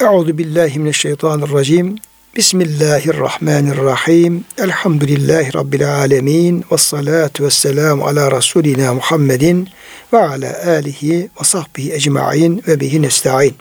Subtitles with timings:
[0.00, 1.96] Euzu billahi mineşşeytanirracim.
[2.36, 4.44] Bismillahirrahmanirrahim.
[4.58, 6.64] Elhamdülillahi rabbil alamin.
[6.72, 9.68] Ves salatu vesselam ala rasulina Muhammedin
[10.12, 13.54] ve ala alihi ve sahbihi ecmaîn ve bihi nestaîn.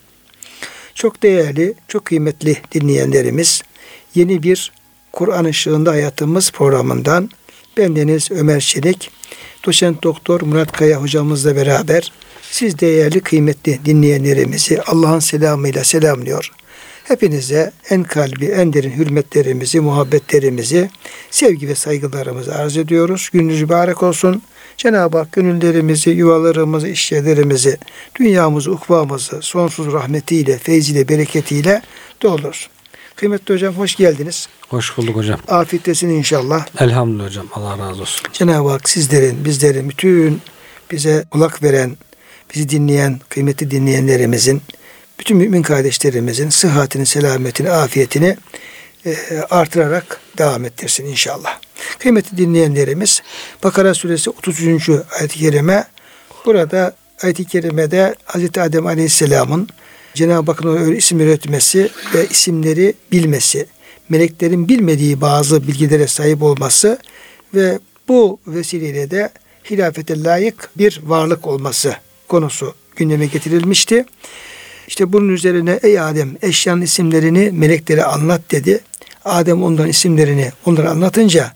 [0.95, 3.61] Çok değerli, çok kıymetli dinleyenlerimiz,
[4.15, 4.71] yeni bir
[5.11, 7.29] Kur'an ışığında hayatımız programından
[7.77, 9.11] bendeniz Ömer Çelik,
[9.65, 12.11] doçent doktor Murat Kaya hocamızla beraber
[12.55, 16.51] siz değerli kıymetli dinleyenlerimizi Allah'ın selamıyla selamlıyor.
[17.03, 20.89] Hepinize en kalbi, en derin hürmetlerimizi, muhabbetlerimizi,
[21.31, 23.29] sevgi ve saygılarımızı arz ediyoruz.
[23.33, 24.41] Gününüz mübarek olsun.
[24.77, 27.77] Cenab-ı Hak gönüllerimizi, yuvalarımızı, işyerlerimizi,
[28.19, 31.81] dünyamızı, ukvamızı sonsuz rahmetiyle, feyziyle, bereketiyle
[32.21, 32.71] doldursun.
[33.15, 34.47] Kıymetli hocam hoş geldiniz.
[34.69, 35.39] Hoş bulduk hocam.
[35.47, 36.65] Afiyettesin inşallah.
[36.79, 37.47] Elhamdülillah hocam.
[37.53, 38.27] Allah razı olsun.
[38.33, 40.41] Cenab-ı Hak sizlerin, bizlerin, bütün
[40.91, 41.97] bize kulak veren,
[42.53, 44.61] bizi dinleyen, kıymetli dinleyenlerimizin,
[45.19, 48.37] bütün mümin kardeşlerimizin sıhhatini, selametini, afiyetini
[49.05, 49.15] e,
[49.49, 51.59] artırarak devam ettirsin inşallah.
[51.99, 53.21] Kıymetli dinleyenlerimiz
[53.63, 54.89] Bakara suresi 33.
[55.19, 55.87] ayet-i kerime
[56.45, 58.57] burada ayet-i kerimede Hz.
[58.57, 59.69] Adem Aleyhisselam'ın
[60.13, 63.65] Cenab-ı Hakk'ın öyle isim üretmesi ve isimleri bilmesi,
[64.09, 66.99] meleklerin bilmediği bazı bilgilere sahip olması
[67.53, 69.29] ve bu vesileyle de
[69.69, 71.95] hilafete layık bir varlık olması
[72.27, 74.05] konusu gündeme getirilmişti.
[74.87, 78.79] İşte bunun üzerine ey Adem eşyanın isimlerini meleklere anlat dedi.
[79.25, 81.53] Adem onların isimlerini onlara anlatınca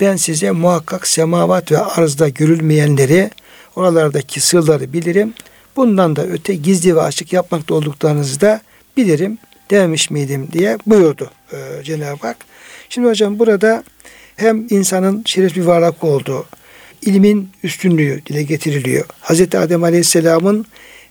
[0.00, 3.30] ben size muhakkak semavat ve arzda görülmeyenleri
[3.76, 5.34] oralardaki sırları bilirim.
[5.76, 8.60] Bundan da öte gizli ve açık yapmakta olduklarınızı da
[8.96, 9.38] bilirim
[9.70, 12.36] demiş miydim diye buyurdu e, Cenab-ı Hak.
[12.88, 13.84] Şimdi hocam burada
[14.36, 16.46] hem insanın şeref bir varlık olduğu,
[17.02, 19.06] ilmin üstünlüğü dile getiriliyor.
[19.22, 19.40] Hz.
[19.40, 20.66] Adem Aleyhisselam'ın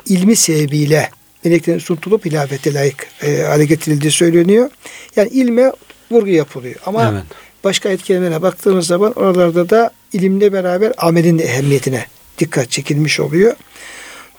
[0.05, 1.09] ilmi sebebiyle
[1.43, 4.69] meleklerin sunutulup hilafete layık e, hale getirildiği söyleniyor.
[5.15, 5.71] Yani ilme
[6.11, 6.75] vurgu yapılıyor.
[6.85, 7.23] Ama evet.
[7.63, 12.05] başka etkenlere baktığımız zaman oralarda da ilimle beraber amelin de ehemmiyetine
[12.37, 13.55] dikkat çekilmiş oluyor.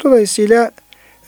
[0.04, 0.70] Dolayısıyla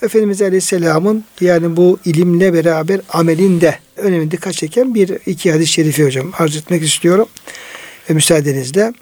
[0.01, 6.05] Efendimiz Aleyhisselam'ın yani bu ilimle beraber amelin de önemli dikkat çeken bir iki hadis-i şerifi
[6.05, 7.27] hocam arz etmek istiyorum.
[8.09, 8.93] Ve müsaadenizle.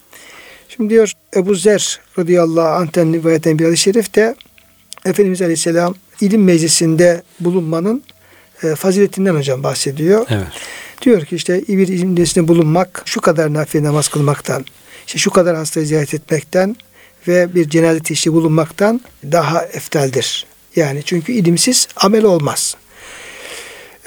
[0.75, 4.35] Şimdi diyor Ebu Zer radıyallahu anh'ten rivayet bir hadis-i şerif de
[5.05, 8.03] Efendimiz Aleyhisselam ilim meclisinde bulunmanın
[8.63, 10.25] e, faziletinden hocam bahsediyor.
[10.29, 10.47] Evet.
[11.01, 14.65] Diyor ki işte bir ilim meclisinde bulunmak şu kadar nafile namaz kılmaktan,
[15.07, 16.75] işte şu kadar hastayı ziyaret etmekten
[17.27, 19.01] ve bir cenaze teşhisi bulunmaktan
[19.31, 20.45] daha eftaldir.
[20.75, 22.75] Yani çünkü ilimsiz amel olmaz.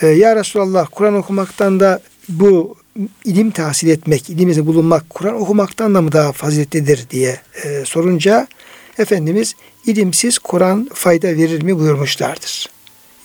[0.03, 2.77] Ee, ya Resulallah Kur'an okumaktan da bu
[3.25, 8.47] ilim tahsil etmek, ilimizde bulunmak, Kur'an okumaktan da mı daha faziletlidir diye e, sorunca
[8.99, 9.55] Efendimiz
[9.87, 12.71] ilimsiz Kur'an fayda verir mi buyurmuşlardır.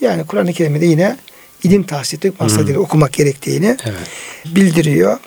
[0.00, 1.16] Yani Kur'an-ı Kerim'de yine
[1.62, 2.84] ilim tahsil etmek maksadıyla hmm.
[2.84, 4.54] okumak gerektiğini evet.
[4.56, 5.18] bildiriyor.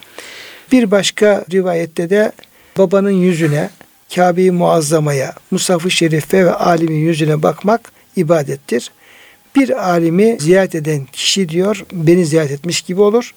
[0.72, 2.31] Bir başka rivayette de
[2.78, 3.70] babanın yüzüne,
[4.16, 8.92] Kabe-i Muazzama'ya, Musaf-ı Şerife ve alimin yüzüne bakmak ibadettir.
[9.56, 13.34] Bir alimi ziyaret eden kişi diyor beni ziyaret etmiş gibi olur.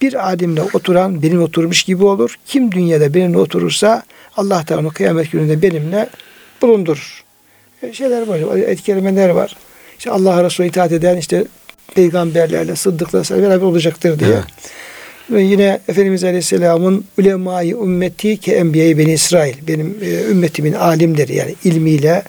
[0.00, 2.38] Bir alimle oturan benim oturmuş gibi olur.
[2.46, 4.02] Kim dünyada benimle oturursa
[4.36, 6.08] Allah onu kıyamet gününde benimle
[6.62, 7.24] bulundurur.
[7.82, 9.56] E, şeyler var, etkelemeler var.
[9.98, 11.44] İşte Allah'a Resulü'ne itaat eden işte
[11.94, 14.30] peygamberlerle, sıddıklarla beraber olacaktır diye.
[14.30, 14.44] Evet.
[15.30, 19.54] Ve yine Efendimiz Aleyhisselam'ın ulemayı ümmeti ki enbiye beni İsrail.
[19.68, 22.22] Benim e, ümmetimin alimleri yani ilmiyle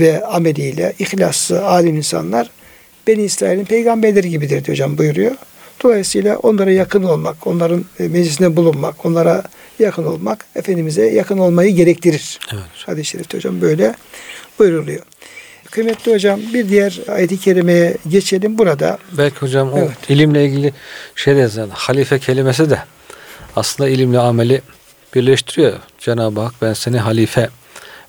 [0.00, 2.50] ve ameliyle ihlaslı alim insanlar
[3.06, 5.36] Beni İsrail'in peygamberleri gibidir diyor hocam buyuruyor.
[5.82, 9.42] Dolayısıyla onlara yakın olmak, onların e, meclisinde bulunmak, onlara
[9.78, 12.38] yakın olmak Efendimiz'e yakın olmayı gerektirir.
[12.52, 12.62] Evet.
[12.86, 13.94] Hadis-i şerifte hocam böyle
[14.58, 15.02] buyuruluyor.
[15.70, 18.98] Kıymetli hocam bir diğer ayet-i kerimeye geçelim burada.
[19.12, 20.10] Belki hocam o evet.
[20.10, 20.72] ilimle ilgili
[21.14, 22.78] şey yazan halife kelimesi de
[23.56, 24.62] aslında ilimle ameli
[25.14, 25.72] birleştiriyor.
[25.98, 27.48] Cenab-ı Hak ben seni halife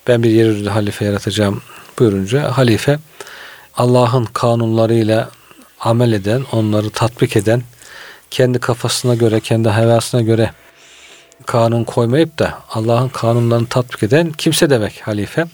[0.08, 1.62] ben bir yeryüzünde halife yaratacağım
[1.98, 2.98] buyurunca halife
[3.74, 5.30] Allah'ın kanunlarıyla
[5.80, 7.62] amel eden, onları tatbik eden,
[8.30, 10.50] kendi kafasına göre, kendi hevasına göre
[11.46, 15.44] kanun koymayıp da Allah'ın kanunlarını tatbik eden kimse demek halife.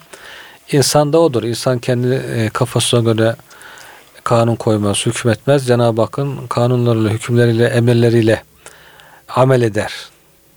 [0.72, 1.42] İnsan da odur.
[1.42, 3.36] İnsan kendi e, kafasına göre
[4.24, 5.66] kanun koymaz, hükmetmez.
[5.66, 8.42] Cenab-ı Hakk'ın kanunlarıyla, hükümleriyle, emirleriyle
[9.28, 9.92] amel eder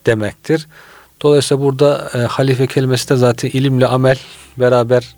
[0.05, 0.67] demektir.
[1.21, 4.19] Dolayısıyla burada e, halife kelimesi de zaten ilimle amel
[4.57, 5.15] beraber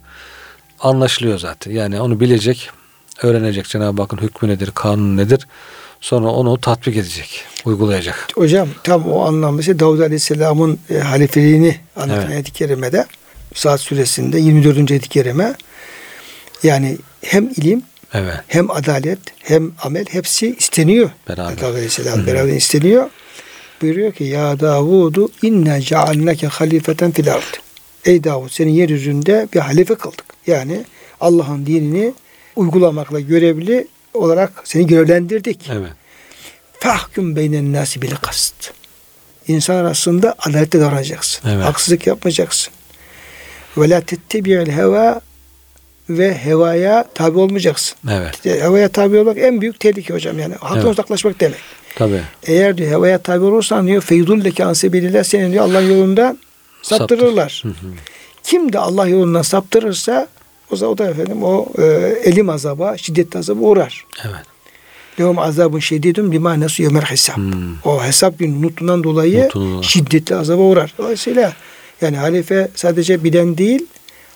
[0.79, 1.71] anlaşılıyor zaten.
[1.71, 2.69] Yani onu bilecek,
[3.23, 5.47] öğrenecek Cenab-ı Hakk'ın hükmü nedir, kanun nedir.
[6.01, 8.27] Sonra onu tatbik edecek, uygulayacak.
[8.35, 12.29] Hocam tam o anlamda işte Davud Aleyhisselam'ın e, halifeliğini anlatan evet.
[12.29, 13.05] ayet-i kerimede
[13.53, 14.91] Saat suresinde 24.
[14.91, 15.55] ayet-i kerime
[16.63, 17.83] yani hem ilim
[18.13, 18.33] Evet.
[18.47, 21.09] Hem adalet hem amel hepsi isteniyor.
[21.29, 21.61] Beraber.
[21.61, 23.09] Davud Aleyhisselam beraber isteniyor.
[23.81, 27.55] Buyuruyor ki ya Davudu inna cealnake halifeten fil ard.
[28.05, 30.25] Ey Davud seni yeryüzünde bir halife kıldık.
[30.47, 30.85] Yani
[31.21, 32.13] Allah'ın dinini
[32.59, 35.69] uygulamakla görevli olarak seni görevlendirdik.
[35.71, 35.91] Evet.
[36.79, 38.71] Fahkum beynen nasi bil kast.
[39.47, 41.49] İnsan arasında adaletli davranacaksın.
[41.49, 41.65] Evet.
[41.65, 42.73] Haksızlık yapmayacaksın.
[43.77, 45.21] Ve la tettebi'il heva
[46.09, 47.97] ve hevaya tabi olmayacaksın.
[48.11, 48.45] Evet.
[48.45, 50.53] Hevaya tabi olmak en büyük tehlike hocam yani.
[50.53, 50.91] Haktan Evet.
[50.91, 51.59] uzaklaşmak demek.
[51.95, 52.21] Tabii.
[52.43, 56.39] Eğer diyor hevaya tabi olursan diyor feydulleke ansebilillah seni diyor Allah yolundan
[56.81, 57.61] saptırırlar.
[57.63, 57.73] Hı hı.
[58.43, 60.27] Kim de Allah yolundan saptırırsa
[60.71, 61.83] o zaman o da efendim o e,
[62.23, 64.05] elim azaba, şiddetli azaba uğrar.
[64.25, 64.45] Evet.
[65.19, 67.37] Lehum azabun şedidun bima nesu yevmel hesap.
[67.37, 67.53] Hmm.
[67.85, 69.81] O hesap günü unutundan dolayı Unutundan.
[69.81, 70.93] şiddetli azaba uğrar.
[70.97, 71.53] Dolayısıyla
[72.01, 73.85] yani halife sadece bilen değil,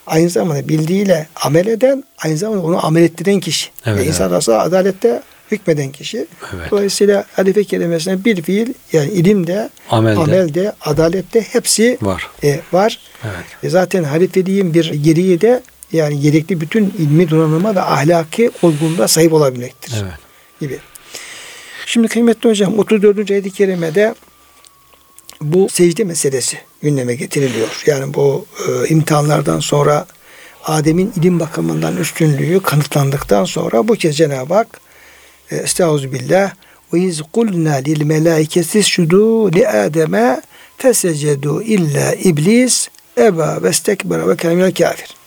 [0.07, 3.69] aynı zamanda bildiğiyle amel eden, aynı zamanda onu amel ettiren kişi.
[3.85, 5.21] Evet, Ve insan arasında adalette
[5.51, 6.17] hükmeden kişi.
[6.55, 6.71] Evet.
[6.71, 10.19] Dolayısıyla halife kelimesine bir fiil yani ilimde, Amelde.
[10.19, 12.27] amelde, adalette hepsi Var.
[12.43, 12.99] e, var.
[13.23, 13.45] Evet.
[13.63, 15.61] E zaten halifeliğin bir gereği de
[15.93, 20.13] yani gerekli bütün ilmi donanıma ve ahlaki olgunluğa sahip olabilmektir Evet.
[20.61, 20.79] gibi.
[21.85, 23.31] Şimdi kıymetli hocam 34.
[23.31, 24.15] ayet-i kerimede
[25.41, 27.83] bu secde meselesi gündeme getiriliyor.
[27.85, 30.05] Yani bu e, imtihanlardan sonra
[30.63, 34.81] Adem'in ilim bakımından üstünlüğü kanıtlandıktan sonra bu kez Cenab-ı Hak
[35.51, 36.51] e, Estağfirullah
[36.93, 40.41] ve iz kulna lil melaiketi şudu li Adem'e
[40.77, 42.87] fesecedu illa iblis
[43.17, 45.22] eba ve stekbera ve kâminel kafir.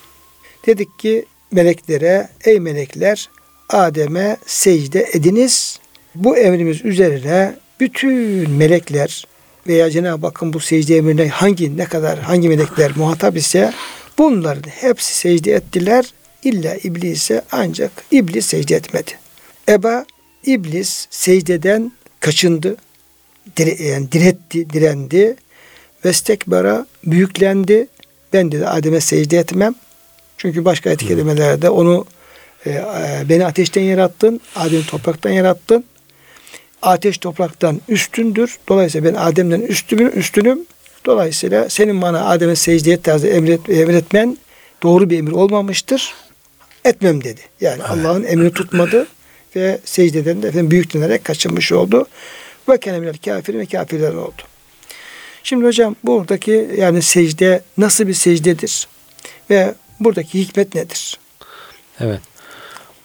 [0.66, 3.28] Dedik ki meleklere ey melekler
[3.68, 5.78] Adem'e secde ediniz.
[6.14, 9.26] Bu emrimiz üzerine bütün melekler
[9.66, 13.72] veya Cenab-ı Hakk'ın bu secde emrine hangi ne kadar hangi melekler muhatap ise
[14.18, 16.04] bunların hepsi secde ettiler.
[16.42, 19.10] İlla iblise ancak iblis secde etmedi.
[19.68, 20.04] Eba
[20.46, 22.76] iblis secdeden kaçındı.
[23.56, 25.36] Dire, yani diretti, direndi.
[26.04, 27.88] Vestekbara büyüklendi.
[28.32, 29.74] Ben dedi Adem'e secde etmem.
[30.38, 32.06] Çünkü başka ayet kelimelerde onu
[32.66, 35.84] e, e, beni ateşten yarattın, Adem'i topraktan yarattın.
[36.82, 38.58] Ateş topraktan üstündür.
[38.68, 40.58] Dolayısıyla ben Adem'den üstümüm, üstünüm.
[41.06, 44.38] Dolayısıyla senin bana Adem'e secde et tarzı emret, emretmen
[44.82, 46.14] doğru bir emir olmamıştır.
[46.84, 47.40] Etmem dedi.
[47.60, 49.06] Yani Allah'ın emrini tutmadı
[49.56, 52.06] ve secdeden de efendim büyüklenerek kaçınmış oldu.
[52.68, 54.42] Ve keneminel kafirin ve kafirlerin oldu.
[55.42, 58.88] Şimdi hocam buradaki yani secde nasıl bir secdedir?
[59.50, 61.18] Ve buradaki hikmet nedir?
[62.00, 62.20] Evet.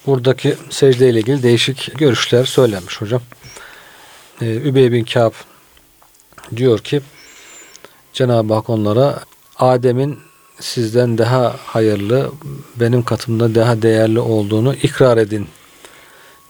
[0.06, 3.22] Buradaki secde ile ilgili değişik görüşler söylenmiş hocam.
[4.42, 5.32] Ee, Übey bin Kâb
[6.56, 7.02] diyor ki
[8.14, 9.20] Cenab-ı Hak onlara
[9.60, 10.20] Adem'in
[10.60, 12.32] sizden daha hayırlı,
[12.76, 15.48] benim katımda daha değerli olduğunu ikrar edin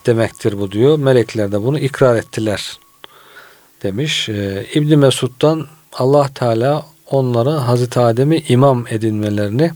[0.05, 0.99] demektir bu diyor.
[0.99, 2.79] Melekler de bunu ikrar ettiler
[3.83, 4.29] demiş.
[4.29, 9.71] Ee, İbn Mesud'dan Allah Teala onlara Hazreti Adem'i imam edinmelerini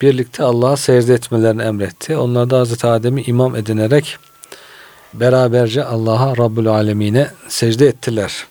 [0.00, 2.16] birlikte Allah'a secde etmelerini emretti.
[2.16, 4.16] Onlar da Hazreti Adem'i imam edinerek
[5.14, 8.46] beraberce Allah'a Rabbül Alemine secde ettiler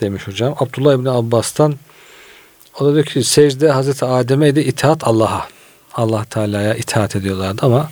[0.00, 0.54] demiş hocam.
[0.58, 1.74] Abdullah İbni Abbas'tan
[2.80, 5.48] o da diyor ki secde Hazreti Adem'e de itaat Allah'a.
[5.94, 7.90] Allah Teala'ya itaat ediyorlardı ama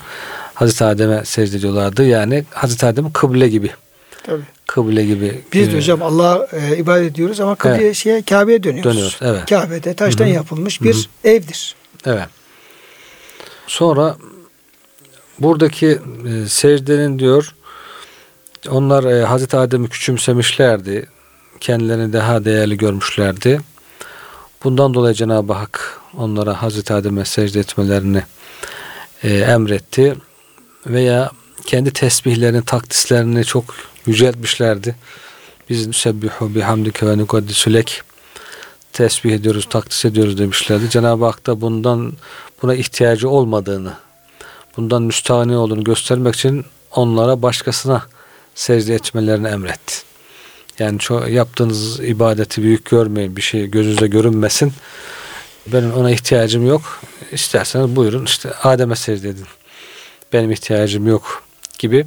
[0.54, 2.06] Hazreti Adem'e secde ediyorlardı.
[2.06, 3.70] Yani Hazreti Adem kıble gibi.
[4.22, 4.42] Tabii.
[4.66, 5.40] Kıble gibi.
[5.52, 7.96] Biz de hocam Allah'a e, ibadet ediyoruz ama kıbleye Evet.
[7.96, 8.92] şeye Kabe'ye dönüyoruz.
[8.92, 9.46] Dönüyoruz, evet.
[9.48, 10.34] Kabe'de taştan Hı hı.
[10.34, 11.74] yapılmış bir evdir.
[12.06, 12.28] Evet.
[13.68, 14.16] Sonra
[15.38, 15.98] buradaki
[16.28, 17.54] e, secdenin diyor
[18.68, 21.08] onlar e, Hazreti Adem'i küçümsemişlerdi.
[21.60, 23.60] Kendilerini daha değerli görmüşlerdi.
[24.64, 28.22] Bundan dolayı Cenab-ı Hak onlara Hazreti Adem'e secde etmelerini
[29.22, 30.14] e, emretti.
[30.86, 31.30] Veya
[31.66, 33.64] kendi tesbihlerini, takdislerini çok
[34.06, 34.96] yüceltmişlerdi.
[35.70, 38.02] Biz nusebbihu bihamdike ve nukaddisülek
[38.98, 40.90] tesbih ediyoruz, takdis ediyoruz demişlerdi.
[40.90, 42.12] Cenab-ı Hak da bundan
[42.62, 43.92] buna ihtiyacı olmadığını,
[44.76, 48.02] bundan müstahane olduğunu göstermek için onlara başkasına
[48.54, 49.94] secde etmelerini emretti.
[50.78, 54.72] Yani çok yaptığınız ibadeti büyük görmeyin, bir şey gözünüze görünmesin.
[55.66, 57.00] Benim ona ihtiyacım yok.
[57.32, 59.46] İsterseniz buyurun işte Adem'e secde edin.
[60.32, 61.42] Benim ihtiyacım yok
[61.78, 62.06] gibi.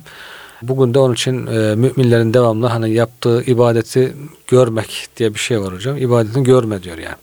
[0.61, 4.13] Bugün de onun için e, müminlerin devamlı hani yaptığı ibadeti
[4.47, 5.97] görmek diye bir şey var hocam.
[5.97, 7.15] İbadetini görme diyor yani.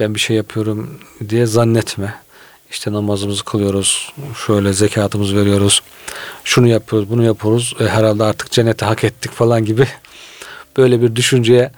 [0.00, 2.14] Ben bir şey yapıyorum diye zannetme.
[2.70, 4.12] İşte namazımızı kılıyoruz,
[4.46, 5.82] şöyle zekatımızı veriyoruz,
[6.44, 7.76] şunu yapıyoruz, bunu yapıyoruz.
[7.80, 9.88] E, herhalde artık cenneti hak ettik falan gibi
[10.76, 11.72] böyle bir düşünceye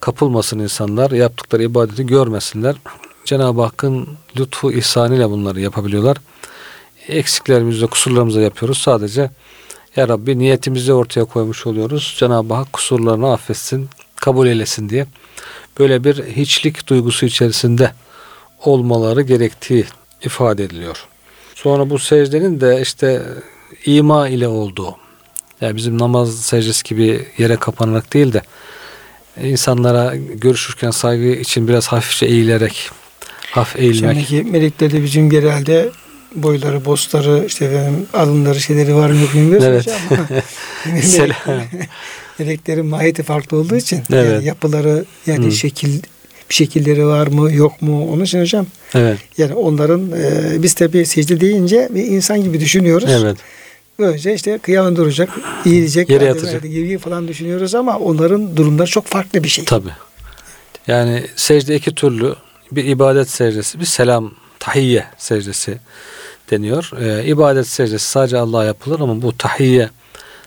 [0.00, 1.10] kapılmasın insanlar.
[1.10, 2.76] Yaptıkları ibadeti görmesinler.
[3.24, 4.08] Cenab-ı Hakk'ın
[4.38, 6.16] lütfu ihsanıyla bunları yapabiliyorlar.
[7.08, 8.78] eksiklerimizle, kusurlarımızla yapıyoruz.
[8.78, 9.30] Sadece
[9.96, 12.14] Ya Rabbi niyetimizi ortaya koymuş oluyoruz.
[12.18, 15.06] Cenab-ı Hak kusurlarını affetsin, kabul eylesin diye.
[15.78, 17.92] Böyle bir hiçlik duygusu içerisinde
[18.64, 19.84] olmaları gerektiği
[20.24, 21.06] ifade ediliyor.
[21.54, 23.22] Sonra bu secdenin de işte
[23.86, 24.96] ima ile olduğu.
[25.60, 28.42] Yani bizim namaz secdesi gibi yere kapanarak değil de
[29.42, 32.90] insanlara görüşürken saygı için biraz hafifçe eğilerek
[33.50, 34.26] hafif eğilmek.
[34.26, 35.90] Şimdiki meleklerde bizim genelde
[36.34, 39.86] boyları, bostları, işte efendim alınları, şeyleri var mı yok bilmiyoruz Evet.
[41.04, 41.36] Selam.
[42.38, 44.32] meleklerin mahiyeti farklı olduğu için Evet.
[44.32, 45.52] yani yapıları yani Hı.
[45.52, 46.02] şekil
[46.50, 49.18] bir şekilleri var mı yok mu onun için hocam Evet.
[49.38, 53.10] yani onların e, biz tabi secde deyince bir insan gibi düşünüyoruz.
[53.10, 53.36] Evet.
[53.98, 55.28] Böylece işte kıyamın duracak,
[55.66, 56.62] eğilecek, Yere yatacak.
[56.62, 59.64] gibi falan düşünüyoruz ama onların durumları çok farklı bir şey.
[59.64, 59.88] Tabi.
[60.86, 62.34] Yani secde iki türlü.
[62.72, 65.78] Bir ibadet secdesi, bir selam, tahiyye secdesi
[66.52, 66.90] deniyor.
[67.00, 69.90] Ee, ibadet secdesi sadece Allah'a yapılır ama bu tahiyye,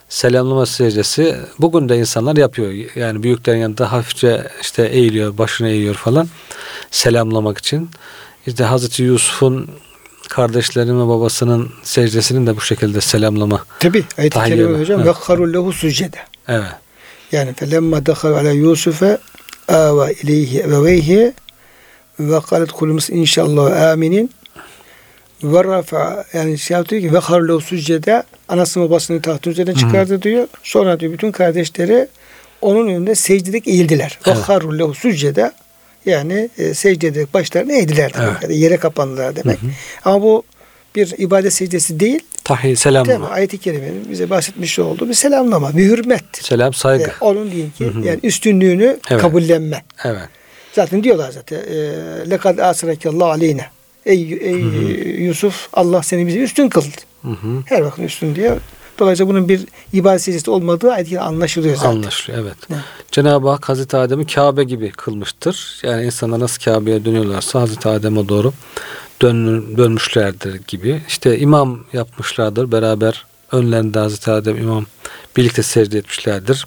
[0.08, 2.72] selamlama secdesi bugün de insanlar yapıyor.
[2.96, 6.28] Yani büyüklerin yanında hafifçe işte eğiliyor, başını eğiyor falan
[6.90, 7.90] selamlamak için.
[8.46, 9.70] İşte Hazreti Yusuf'un
[10.28, 13.64] kardeşlerinin ve babasının secdesinin de bu şekilde selamlama.
[13.80, 15.16] Tabi ayet-i kerime hocam Evet.
[15.16, 16.16] ve karul lehu sucede.
[16.48, 16.72] Evet.
[17.32, 19.18] Yani felemma dehal ala Yusuf'e
[19.68, 21.32] ava ileyhi ebeveyhi
[22.20, 24.30] ve kalet kulumuz inşallah aminin
[25.42, 30.48] ve rafa yani şey yapıyor ki ve karlu succede anasını babasını tahtın üzerine çıkardı diyor.
[30.62, 32.08] Sonra diyor bütün kardeşleri
[32.60, 34.18] onun önünde secdedik eğildiler.
[34.26, 34.42] Ve Evet.
[34.46, 35.52] karlu succede
[36.06, 38.12] yani e, secdede başlarını eğdiler.
[38.18, 38.32] Evet.
[38.42, 39.58] Yani yere kapandılar demek.
[40.04, 40.42] Ama bu
[40.96, 42.20] bir ibadet secdesi değil.
[42.44, 42.76] Tahiyye, Değil mi?
[42.76, 43.28] selamlama.
[43.28, 46.24] Ayet-i kerimenin bize bahsetmiş olduğu bir selamlama, bir hürmet.
[46.32, 47.04] Selam, saygı.
[47.04, 48.06] E, onun diyeyim ki Hı hı.
[48.06, 49.20] yani üstünlüğünü Evet.
[49.22, 49.84] kabullenme.
[50.04, 50.28] Evet.
[50.72, 51.56] Zaten diyorlar zaten.
[51.58, 53.66] E, Lekad asrakallahu aleyne.
[54.06, 54.60] Ey, ey
[55.24, 56.86] Yusuf Allah seni bize üstün kıldı.
[57.22, 57.62] Hı hı.
[57.66, 58.60] Her bakın üstün diyor.
[58.98, 61.90] Dolayısıyla bunun bir ibadet secdesi olmadığı ayet anlaşılıyor zaten.
[61.90, 62.56] Anlaşılıyor evet.
[62.70, 62.80] Evet.
[63.12, 65.80] Cenab-ı Hak Hazreti Adem'i Kabe gibi kılmıştır.
[65.82, 68.52] Yani insanlar nasıl Kabe'ye dönüyorlarsa Hazreti Adem'e doğru
[69.22, 71.02] dön, dönmüşlerdir gibi.
[71.08, 72.72] İşte imam yapmışlardır.
[72.72, 74.86] Beraber önlerinde Hazreti Adem imam
[75.36, 76.66] birlikte secde etmişlerdir.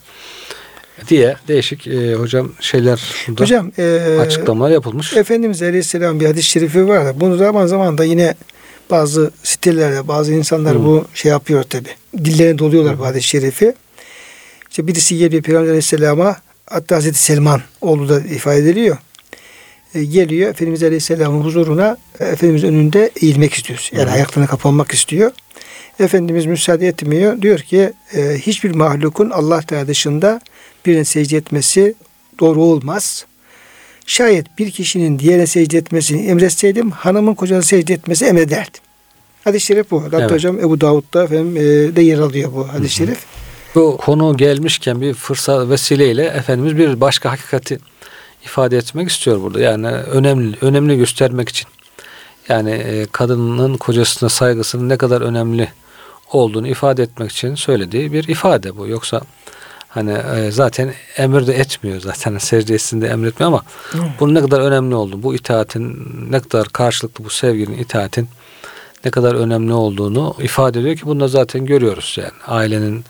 [1.07, 5.17] Diye değişik e, hocam şeyler burada Hocam e, açıklamalar yapılmış.
[5.17, 8.35] Efendimiz Aleyhisselam bir hadis-i şerifi var da bunu zaman zaman da yine
[8.89, 10.83] bazı sitelerde bazı insanlar Hı.
[10.83, 11.87] bu şey yapıyor tabi.
[12.17, 13.73] Dillerine doluyorlar bu hadis-i şerifi.
[14.69, 18.97] İşte birisi geliyor Peygamber Aleyhisselam'a hatta Hazreti Selman oğlu da ifade ediliyor.
[19.95, 23.89] E, geliyor Efendimiz Aleyhisselam'ın huzuruna e, Efendimiz önünde eğilmek istiyor.
[23.91, 24.13] Yani Hı.
[24.13, 25.31] ayaklarına kapanmak istiyor.
[25.99, 27.41] Efendimiz müsaade etmiyor.
[27.41, 30.41] Diyor ki e, hiçbir mahlukun Allah Teala dışında
[30.85, 31.95] birine secde etmesi
[32.39, 33.25] doğru olmaz.
[34.05, 38.81] Şayet bir kişinin diğerine secde etmesini emretseydim hanımın kocasına secde etmesi emrederdim.
[39.43, 40.03] Hadis-i şerif bu.
[40.03, 40.31] Hatta Evet.
[40.31, 43.25] hocam Ebu Davud'da efendim, e, de yer alıyor bu hadis-i şerif.
[43.75, 47.79] Bu konu gelmişken bir fırsat vesileyle Efendimiz bir başka hakikati
[48.45, 49.59] ifade etmek istiyor burada.
[49.59, 51.67] Yani önemli önemli göstermek için.
[52.49, 55.69] Yani e, kadının kocasına saygısının ne kadar önemli
[56.33, 58.87] olduğunu ifade etmek için söylediği bir ifade bu.
[58.87, 59.21] Yoksa
[59.89, 62.37] hani e, zaten emir de etmiyor zaten.
[62.49, 63.63] Secdesinde emretmiyor ama
[64.19, 68.29] bunun ne kadar önemli olduğunu, bu itaatin ne kadar karşılıklı bu sevginin, itaatin
[69.05, 72.31] ne kadar önemli olduğunu ifade ediyor ki bunu da zaten görüyoruz yani.
[72.47, 73.05] Ailenin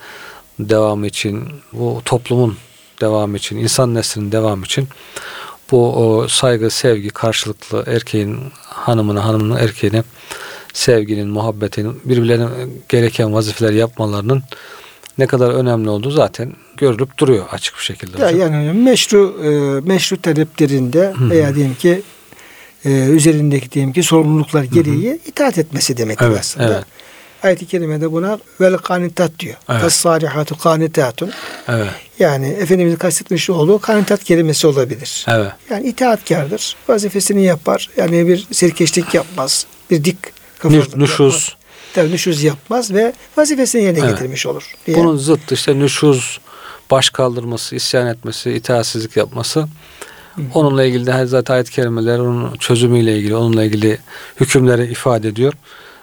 [0.60, 2.58] devamı için, bu toplumun
[3.02, 4.88] devamı için, insan neslinin devamı için
[5.72, 10.04] bu o saygı, sevgi karşılıklı erkeğin hanımına, hanımının erkeğine
[10.74, 12.48] sevginin, muhabbetin, birbirlerine
[12.90, 14.44] gereken vazifeler yapmalarının
[15.18, 18.22] ne kadar önemli olduğu zaten görülüp duruyor açık bir şekilde.
[18.22, 19.50] Ya yani meşru e,
[19.88, 21.30] meşru taleplerinde Hı hı.
[21.30, 22.02] veya diyelim ki
[22.86, 26.74] e, üzerindeki diyelim ki sorumluluklar gereği itaat etmesi demek Evet, aslında.
[26.74, 26.84] evet.
[27.44, 29.56] Ayet-i kerimede buna vel kanitat diyor.
[29.70, 29.82] Evet.
[29.82, 31.32] Fes-salihatu kanitatun.
[31.68, 31.88] Evet,
[32.20, 35.26] Yani Efendimizin kastetmiş olduğu kanitat kelimesi olabilir.
[35.30, 36.76] evet, Yani itaatkardır.
[36.90, 37.90] Vazifesini yapar.
[37.98, 39.66] Yani bir serkeşlik yapmaz.
[39.92, 40.18] Bir dik
[40.60, 41.50] kafalık Nüş- yapmaz.
[41.94, 44.10] Tabii nüşuz yapmaz ve vazifesini yerine Evet.
[44.12, 44.76] getirmiş olur.
[44.88, 44.98] diye.
[44.98, 46.40] Bunun zıttı işte nüşuz,
[46.92, 49.68] baş kaldırması, isyan etmesi, itaatsizlik yapması.
[50.54, 53.98] Onunla ilgili de zaten ayet-i kerimeler onun çözümüyle ilgili, onunla ilgili
[54.40, 55.54] hükümleri ifade ediyor.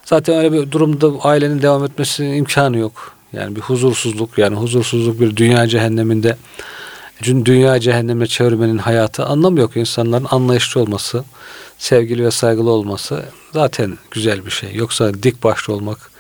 [0.04, 3.12] Zaten öyle bir durumda ailenin devam etmesinin imkanı yok.
[3.32, 6.36] Yani bir huzursuzluk, yani huzursuzluk bir dünya cehenneminde
[7.25, 9.76] dünya cehennemine çevirmenin hayatı anlamı yok.
[9.76, 11.25] İnsanların anlayışlı olması,
[11.78, 14.75] sevgili ve saygılı olması zaten güzel bir şey.
[14.75, 16.11] Yoksa dik başlı olmak,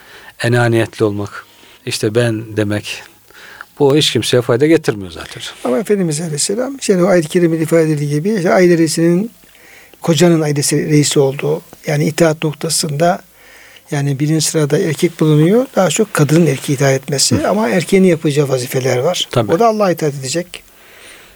[0.42, 1.44] enaniyetli olmak,
[1.86, 3.02] işte ben demek
[3.78, 5.42] bu hiç kimseye fayda getirmiyor zaten.
[5.64, 9.30] Ama Efendimiz Aleyhisselam işte o ayet-i kerimede ifade edildiği gibi işte aile reisinin
[10.02, 13.22] kocanın ailesi reisi olduğu yani itaat noktasında
[13.90, 15.66] Yani birinci sırada erkek bulunuyor.
[15.76, 17.46] Daha çok kadının erkeğe itaat etmesi.
[17.48, 19.28] Ama erkeğin yapacağı vazifeler var.
[19.30, 19.52] Tabii.
[19.52, 20.62] O da Allah'a itaat edecek.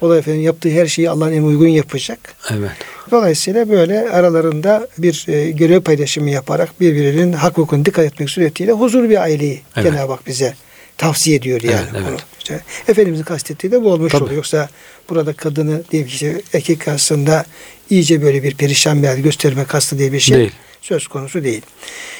[0.01, 2.35] O da efendim yaptığı her şeyi Allah'ın emrine uygun yapacak.
[2.49, 2.71] Evet.
[3.11, 9.09] Dolayısıyla böyle aralarında bir e, görev paylaşımı yaparak birbirinin hak hukukuna dikkat etmek suretiyle huzurlu
[9.09, 9.91] bir aileyi Evet.
[9.91, 10.53] Cenab-ı Hak bize
[10.97, 11.85] tavsiye ediyor yani.
[11.95, 12.19] Evet, evet.
[12.39, 14.23] İşte Efendimizin kastettiği de bu olmuş Tabii.
[14.23, 14.35] oluyor.
[14.35, 14.69] Yoksa
[15.09, 17.45] burada kadını diyelim ki işte erkek karşısında
[17.89, 20.51] iyice böyle bir perişan bir hal gösterme kastı diye bir şey Değil.
[20.81, 21.61] söz konusu değil.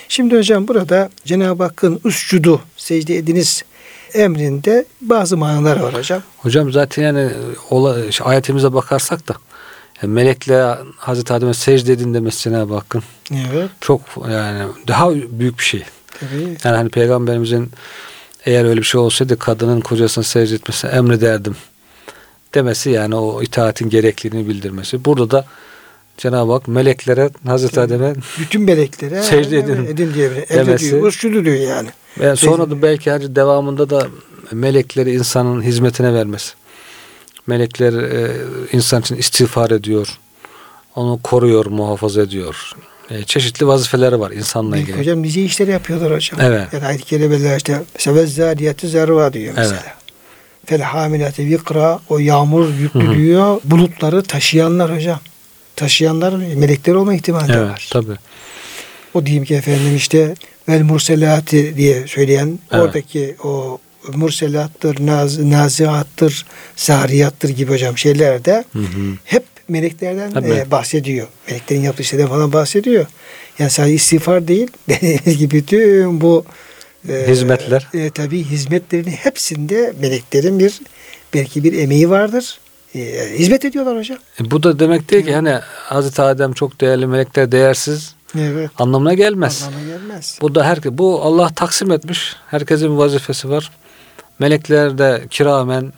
[0.07, 3.63] Şimdi hocam burada Cenab-ı Hakk'ın üscudu secde ediniz
[4.13, 6.21] emrinde bazı manalar var hocam.
[6.37, 7.29] Hocam zaten yani
[7.69, 9.33] ola, şu ayetimize bakarsak da
[10.01, 13.69] yani melekle Hazreti Adem'e secde edin demesi Cenab-ı Hakk'ın Evet.
[13.81, 14.01] çok
[14.31, 15.83] yani daha büyük bir şey.
[16.19, 16.57] Tabii.
[16.63, 17.71] Yani hani peygamberimizin
[18.45, 21.55] eğer öyle bir şey olsaydı kadının kocasına secde etmesini emrederdim
[22.53, 25.05] demesi yani o itaatin gerekliliğini bildirmesi.
[25.05, 25.45] Burada da
[26.21, 31.07] Cenab-ı Hak meleklere Hazreti Adem'e Bütün meleklere Secde edin edin diye bir emrediyor.
[31.07, 31.89] Üscudu diyor yani.
[32.19, 34.07] ve sonra da belki hani devamında da
[34.51, 36.53] melekleri insanın hizmetine vermesi.
[37.47, 38.31] Melekler e,
[38.71, 40.19] insan için istiğfar ediyor.
[40.95, 42.71] Onu koruyor, muhafaza ediyor.
[43.09, 44.99] E, çeşitli vazifeleri var insanla ilgili.
[44.99, 46.39] hocam nice işleri yapıyorlar hocam.
[46.41, 46.67] Evet.
[46.73, 49.81] Yani ayet-i kerimeler işte mesela zariyatı zerva diyor mesela.
[49.83, 49.93] Evet.
[50.65, 53.61] Fel hamilati vikra o yağmur yüklü diyor.
[53.63, 55.19] Bulutları taşıyanlar hocam.
[55.75, 57.87] Taşıyanlar melekler olma ihtimali Evet, var.
[57.91, 58.15] tabii.
[59.13, 60.33] O diyeyim ki efendim işte
[60.69, 62.83] vel murselati diye söyleyen Evet.
[62.83, 63.79] oradaki o
[64.13, 69.13] murselattır, naz, naziattır, zariyattır gibi hocam şeylerde Hı hı.
[69.25, 70.53] hep meleklerden Tabii.
[70.53, 71.27] e, bahsediyor.
[71.49, 73.05] Meleklerin yaptığı şeyden falan bahsediyor.
[73.59, 76.45] Yani sadece istiğfar değil, dediğiniz gibi bütün bu
[77.09, 77.87] e, Hizmetler.
[77.93, 80.79] E, tabii hizmetlerin hepsinde meleklerin bir
[81.33, 82.59] belki bir emeği vardır.
[82.95, 82.99] E,
[83.39, 84.17] hizmet ediyorlar hocam.
[84.41, 88.71] E, bu da demek değil ki hani Hazreti Adem çok değerli, melekler değersiz Evet.
[88.77, 89.63] anlamına gelmez.
[89.67, 90.39] Anlamına gelmez.
[90.41, 92.35] Bu da herke bu Allah taksim etmiş.
[92.47, 93.71] Herkesin vazifesi var.
[94.39, 95.93] Melekler de kiramen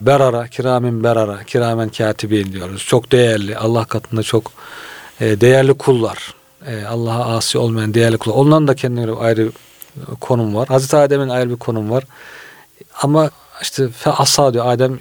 [0.00, 2.84] berara, kiramin berara, kiramen katibin diyoruz.
[2.86, 3.58] Çok değerli.
[3.58, 4.52] Allah katında çok
[5.20, 6.34] e, değerli kullar.
[6.66, 8.34] E, Allah'a asi olmayan değerli kullar.
[8.36, 9.52] Onların da kendileri ayrı
[10.20, 10.68] konum var.
[10.68, 12.04] Hazreti Adem'in ayrı bir konum var.
[13.02, 13.30] Ama
[13.62, 14.66] işte fe asa diyor.
[14.66, 14.98] Adem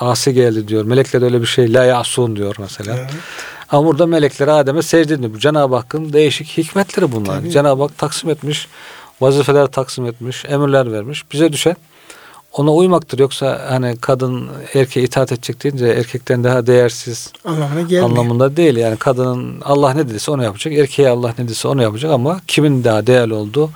[0.00, 0.84] asi geldi diyor.
[0.84, 2.96] Melekler de öyle bir şey la yasun diyor mesela.
[2.98, 3.10] Evet.
[3.70, 5.38] Ama burada melekler Adem'e secde ediyor.
[5.38, 7.38] Cenab-ı Hakk'ın değişik hikmetleri bunlar.
[7.38, 7.50] Tabii.
[7.50, 8.68] Cenab-ı Hak taksim etmiş,
[9.20, 11.24] vazifeler taksim etmiş, emirler vermiş.
[11.32, 11.76] Bize düşen
[12.52, 13.18] ona uymaktır.
[13.18, 18.76] Yoksa hani kadın erkeğe itaat edecek deyince erkekten daha değersiz Anlamına anlamında değil.
[18.76, 20.74] Yani kadının Allah ne dediyse onu yapacak.
[20.74, 23.70] Erkeğe Allah ne dediyse onu yapacak ama kimin daha değerli olduğu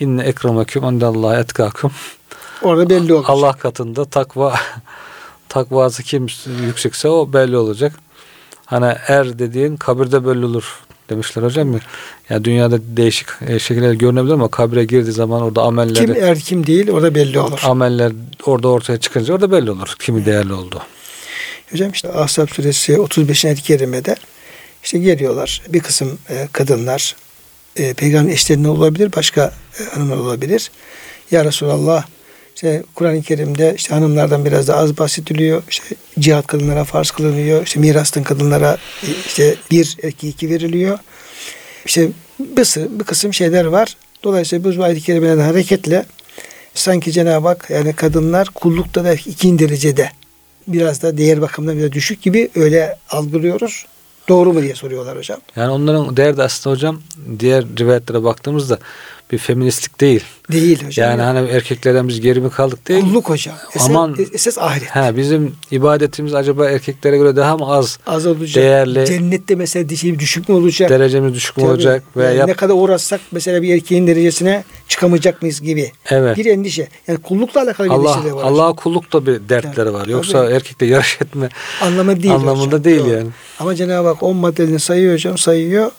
[0.00, 1.90] inne ekremeküm indallahi etkâküm.
[2.62, 3.30] Orada belli olacak.
[3.30, 4.54] Allah katında takva
[5.56, 6.26] takvası kim
[6.66, 7.92] yüksekse o belli olacak.
[8.66, 10.64] Hani er dediğin kabirde belli olur
[11.10, 11.80] demişler hocam ya.
[12.30, 16.66] Ya dünyada değişik e, şekiller görünebilir ama kabire girdiği zaman orada amelleri Kim er kim
[16.66, 17.60] değil orada belli olur.
[17.64, 18.12] ameller
[18.44, 20.82] orada ortaya çıkınca orada belli olur kimi değerli oldu.
[21.70, 23.44] Hocam işte Ahzab suresi 35.
[23.44, 24.16] ayet-i kerimede
[24.84, 27.16] işte geliyorlar bir kısım e, kadınlar
[27.76, 30.70] e, peygamber eşlerine olabilir başka e, hanımlar olabilir.
[31.30, 32.04] Ya Resulallah
[32.56, 35.62] işte Kur'an-ı Kerim'de işte hanımlardan biraz da az bahsediliyor.
[35.70, 35.84] İşte
[36.18, 37.66] cihat kadınlara farz kılınıyor.
[37.66, 40.98] İşte mirastan kadınlara e, işte bir erkeği iki veriliyor.
[41.86, 43.96] İşte bir, bir kısım şeyler var.
[44.24, 46.06] Dolayısıyla bu ayet-i kerimelerden hareketle
[46.74, 50.10] sanki Cenab-ı Hak yani kadınlar kullukta da ikinci derecede
[50.68, 53.86] biraz da değer bakımından biraz düşük gibi öyle algılıyoruz.
[54.28, 55.40] Doğru mu diye soruyorlar hocam.
[55.56, 57.02] Yani onların değeri de aslında hocam
[57.38, 58.78] diğer rivayetlere baktığımızda
[59.32, 60.24] bir feministlik değil.
[60.52, 61.10] Değil hocam.
[61.10, 63.00] Yani hani erkeklerden biz geri mi kaldık değil.
[63.00, 63.54] Kulluk hocam.
[63.74, 64.88] Esas, Aman- esas ahiret.
[64.90, 68.54] Ha bizim ibadetimiz acaba erkeklere göre daha mı az Az olacak.
[68.64, 69.06] değerli.
[69.06, 70.90] Cennette mesela dişi düşük mü olacak?
[70.90, 71.72] derecemiz düşük mü Tabii.
[71.72, 75.92] olacak veya Yani yap- ne kadar uğraşsak mesela bir erkeğin derecesine çıkamayacak mıyız gibi.
[76.10, 76.36] Evet.
[76.36, 76.88] Bir endişe.
[77.08, 78.44] Yani kullukla alakalı bir Allah endişe de var.
[78.44, 80.00] Allah'a kulluk da bir dertleri var.
[80.00, 80.12] Tabii.
[80.12, 81.48] Yoksa erkekle yarış etme
[81.82, 82.34] Anlamı değil.
[82.34, 82.84] anlamında hocam.
[82.84, 83.08] değil Doğru.
[83.10, 83.28] yani.
[83.60, 85.90] Ama Cenab-ı Hak on maddelerini sayıyor hocam sayıyor.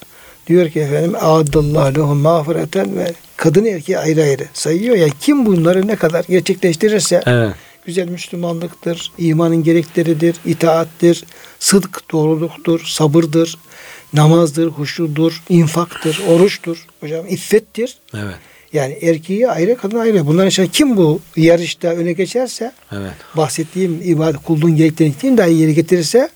[0.48, 4.96] Diyor ki efendim adallahu mağfireten ve kadın erkeği ayrı ayrı sayıyor.
[4.96, 7.54] Yani kim bunları ne kadar gerçekleştirirse Evet.
[7.86, 11.24] güzel Müslümanlıktır, imanın gerekleridir, itaattir,
[11.60, 13.58] sıdk, doğruluktur, sabırdır,
[14.14, 17.98] namazdır, huşudur, infaktır, oruçtur, hocam iffettir.
[18.14, 18.36] Evet.
[18.74, 20.28] Yani erkeği ayrı, kadın ayrı.
[20.28, 23.12] Bunların içinde kim bu yarışta öne geçerse, Evet.
[23.38, 26.30] bahsettiğim ibadet kulluğun gereklerini daha iyi yere getirirse,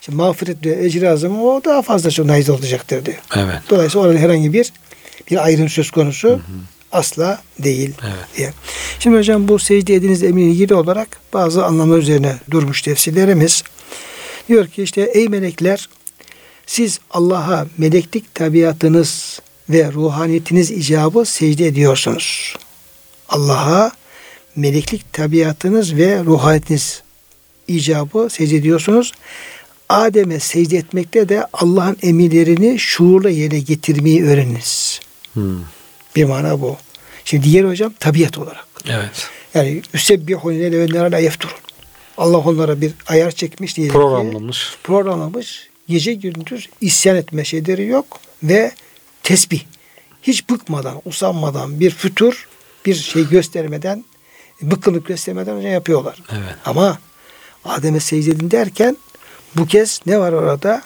[0.00, 3.18] işte mağfiret ve ecri azamı o daha fazla naiz olacaktır diyor.
[3.36, 3.56] Evet.
[3.70, 4.72] Dolayısıyla orada herhangi bir
[5.30, 6.40] bir ayrım söz konusu
[6.92, 8.36] asla değil Evet.
[8.36, 8.52] diye.
[8.98, 13.62] Şimdi hocam bu secde ediniz emriyle ilgili olarak bazı anlamlar üzerine durmuş tefsirlerimiz.
[14.48, 15.88] Diyor ki işte ey melekler
[16.66, 22.56] siz Allah'a meleklik tabiatınız ve ruhaniyetiniz icabı secde ediyorsunuz.
[23.28, 23.92] Allah'a
[24.56, 27.02] meleklik tabiatınız ve ruhaniyetiniz
[27.68, 29.12] icabı secde ediyorsunuz.
[29.88, 35.00] Adem'e secde etmekte de Allah'ın emirlerini şuurla yerine getirmeyi öğreniniz.
[35.34, 35.58] Hmm.
[36.16, 36.76] Bir mana bu.
[37.24, 38.66] Şimdi diğer hocam tabiat olarak.
[38.88, 39.28] Evet.
[39.54, 41.54] Yani üsebbihune levenlere la yefturun.
[42.18, 43.88] Allah onlara bir ayar çekmiş diye.
[43.88, 44.76] Programlamış.
[44.82, 45.68] Programlamış.
[45.88, 48.72] Gece gündüz isyan etme şeyleri yok ve
[49.22, 49.60] tesbih.
[50.22, 52.48] Hiç bıkmadan, usanmadan bir fütur,
[52.86, 54.04] bir şey göstermeden,
[54.62, 56.22] bıkkınlık göstermeden önce yapıyorlar.
[56.32, 56.54] Evet.
[56.64, 56.98] Ama
[57.64, 58.96] Adem'e secde derken
[59.54, 60.82] bu kez ne var orada?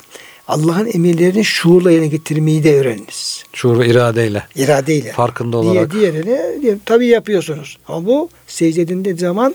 [0.49, 3.45] Allah'ın emirlerini şuurla yerine getirmeyi de öğreniniz.
[3.53, 4.43] Şuur ve iradeyle.
[4.57, 5.13] İradeyle.
[5.13, 5.93] Farkında olarak.
[5.93, 7.79] diğer, tabii yapıyorsunuz.
[7.89, 9.55] Ama bu secde edildiği zaman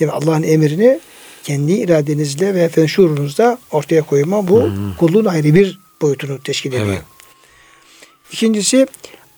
[0.00, 1.00] yani Allah'ın emrini
[1.44, 6.86] kendi iradenizle ve efendim şuurunuzda ortaya koyma bu kulluğun ayrı bir boyutunu teşkil ediyor.
[6.86, 7.02] Evet.
[8.32, 8.86] İkincisi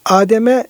[0.05, 0.67] Adem'e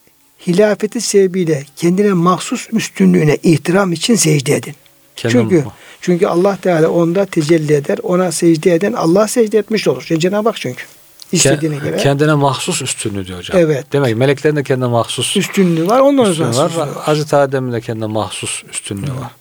[0.47, 4.73] hilafeti sebebiyle kendine mahsus üstünlüğüne ihtiram için secde edin.
[5.15, 7.97] Kendi çünkü mu- çünkü Allah Teala onda tecelli eder.
[8.03, 10.05] Ona secde eden Allah secde etmiş olur.
[10.09, 10.83] Yani Cenab-ı Hak çünkü.
[11.31, 13.57] istediğine göre Kendine mahsus üstünlüğü diyor hocam.
[13.59, 13.85] Evet.
[13.91, 15.99] Demek ki meleklerin de kendine mahsus üstünlüğü var.
[15.99, 16.89] Ondan üstünlüğü sonra var.
[16.99, 19.31] Hazreti Adem'in de kendine mahsus üstünlüğü var.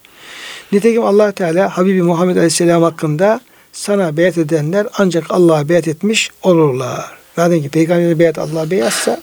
[0.72, 3.40] Nitekim allah Teala Habibi Muhammed Aleyhisselam hakkında
[3.72, 7.04] sana beyat edenler ancak Allah'a beyat etmiş olurlar.
[7.36, 9.20] Madem ki peygamberine beyat Allah'a beyatsa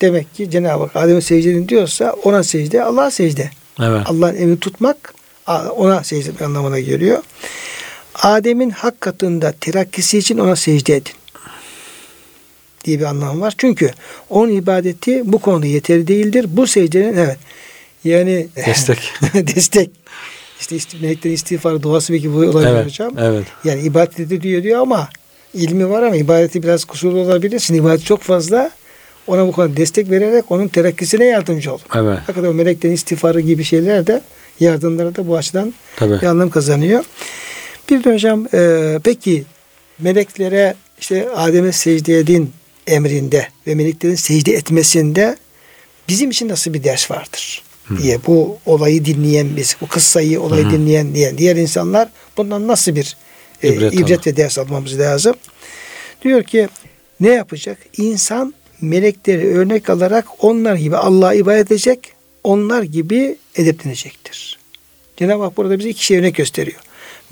[0.00, 3.50] demek ki Cenab-ı Hak Adem'e secde diyorsa ona secde, Allah'a secde.
[3.80, 4.02] Evet.
[4.06, 5.14] Allah'ın emrini tutmak
[5.76, 7.22] ona secde etmek anlamına geliyor.
[8.14, 11.12] Adem'in hak katında terakkisi için ona secde edin
[12.84, 13.54] diye bir anlam var.
[13.58, 13.90] Çünkü
[14.30, 16.46] onun ibadeti bu konuda yeterli değildir.
[16.48, 17.38] Bu secdenin evet
[18.04, 18.98] yani Destek.
[19.34, 19.90] destek.
[20.60, 22.86] İşte ist- meleklerin istiğfarı duası belki bu olabilir evet.
[22.86, 23.18] hocam.
[23.18, 23.44] Evet.
[23.64, 25.08] Yani ibadet ediyor diyor ama
[25.54, 27.60] ilmi var ama ibadeti biraz kusurlu olabilir.
[27.60, 28.70] Şimdi ibadet çok fazla.
[29.26, 31.80] Ona bu konuda destek vererek onun terakkisine yardımcı olur.
[31.94, 32.18] Evet.
[32.18, 34.22] Hakikaten meleklerin istiğfarı gibi şeyler de
[34.62, 36.20] yardımları da bu açıdan Tabii.
[36.20, 37.04] bir anlam kazanıyor.
[37.90, 39.44] Bir de hocam e, peki
[39.98, 42.52] meleklere işte Adem'e secde edin
[42.86, 45.36] emrinde ve meleklerin secde etmesinde
[46.08, 47.62] bizim için nasıl bir ders vardır
[48.02, 53.16] diye bu olayı dinleyen biz, bu kıssayı olayı dinleyen diye diğer insanlar bundan nasıl bir
[53.62, 55.34] e, İbret ibret, ve ders almamız lazım?
[56.22, 56.68] Diyor ki
[57.20, 57.78] ne yapacak?
[57.96, 62.12] İnsan melekleri örnek alarak onlar gibi Allah'a ibadet edecek,
[62.44, 64.58] onlar gibi edeplenecektir.
[65.16, 66.80] Cenab-ı Hak burada bize iki şey örnek gösteriyor.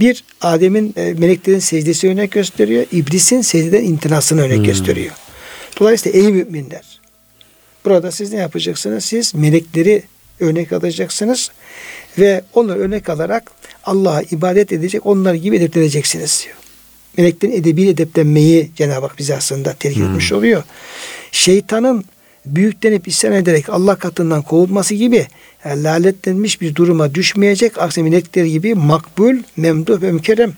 [0.00, 2.86] Bir, Adem'in e, meleklerin secdesi örnek gösteriyor.
[2.92, 5.12] İblisin secdeden imtinasını örnek gösteriyor.
[5.80, 7.00] Dolayısıyla ey müminler,
[7.84, 9.04] burada siz ne yapacaksınız?
[9.04, 10.02] Siz melekleri
[10.40, 11.50] örnek alacaksınız
[12.18, 13.50] ve onları örnek alarak
[13.84, 16.56] Allah'a ibadet edecek, onlar gibi edepleneceksiniz diyor.
[17.16, 20.62] Meleklerin edebi edeplenmeyi Cenab-ı Hak bize aslında telkin etmiş oluyor.
[21.32, 22.04] Şeytanın
[22.46, 25.26] büyüklenip isyan ederek Allah katından kovulması gibi
[25.64, 27.78] yani lanetlenmiş bir duruma düşmeyecek.
[27.78, 30.52] Aksine melekler gibi makbul, memduh ve mükerrem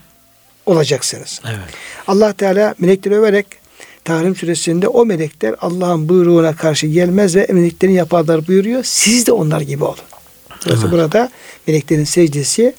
[0.65, 1.41] olacaksınız.
[1.45, 1.59] Evet.
[2.07, 3.45] Allah Teala melekleri överek
[4.03, 8.83] Tahrim suresinde o melekler Allah'ın buyruğuna karşı gelmez ve meleklerin yaparlar buyuruyor.
[8.83, 9.97] Siz de onlar gibi olun.
[10.65, 11.29] Dolayısıyla burada
[11.67, 12.73] meleklerin secdesi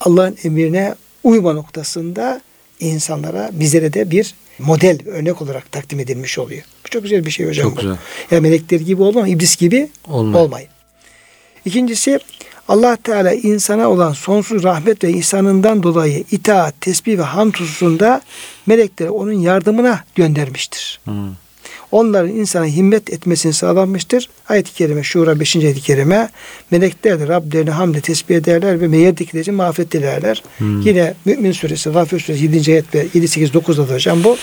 [0.00, 2.40] Allah'ın emrine uyma noktasında
[2.80, 6.62] insanlara bizlere de bir model örnek olarak takdim edilmiş oluyor.
[6.84, 7.68] Bu çok güzel bir şey hocam.
[7.68, 7.80] Çok bu.
[7.80, 7.96] güzel.
[8.30, 10.34] Ya melekler gibi olma, iblis gibi Olmayın.
[10.34, 10.68] olmayın.
[11.64, 12.18] İkincisi
[12.68, 18.20] Allah Teala insana olan sonsuz rahmet ve ihsanından dolayı itaat, tesbih ve hamd hususunda
[18.66, 21.00] melekleri onun yardımına göndermiştir.
[21.04, 21.12] Hı.
[21.92, 24.28] Onların insana himmet etmesini sağlanmıştır.
[24.48, 25.56] Ayet-i kerime Şura 5.
[25.56, 26.28] ayet-i kerime
[26.70, 30.42] melekler de Rablerini hamle tesbih ederler ve meyyedekileri mağfiret dilerler.
[30.60, 32.72] Yine Mümin suresi, Gafir suresi 7.
[32.72, 34.36] ayet ve 7, 8, 9'da da hocam bu.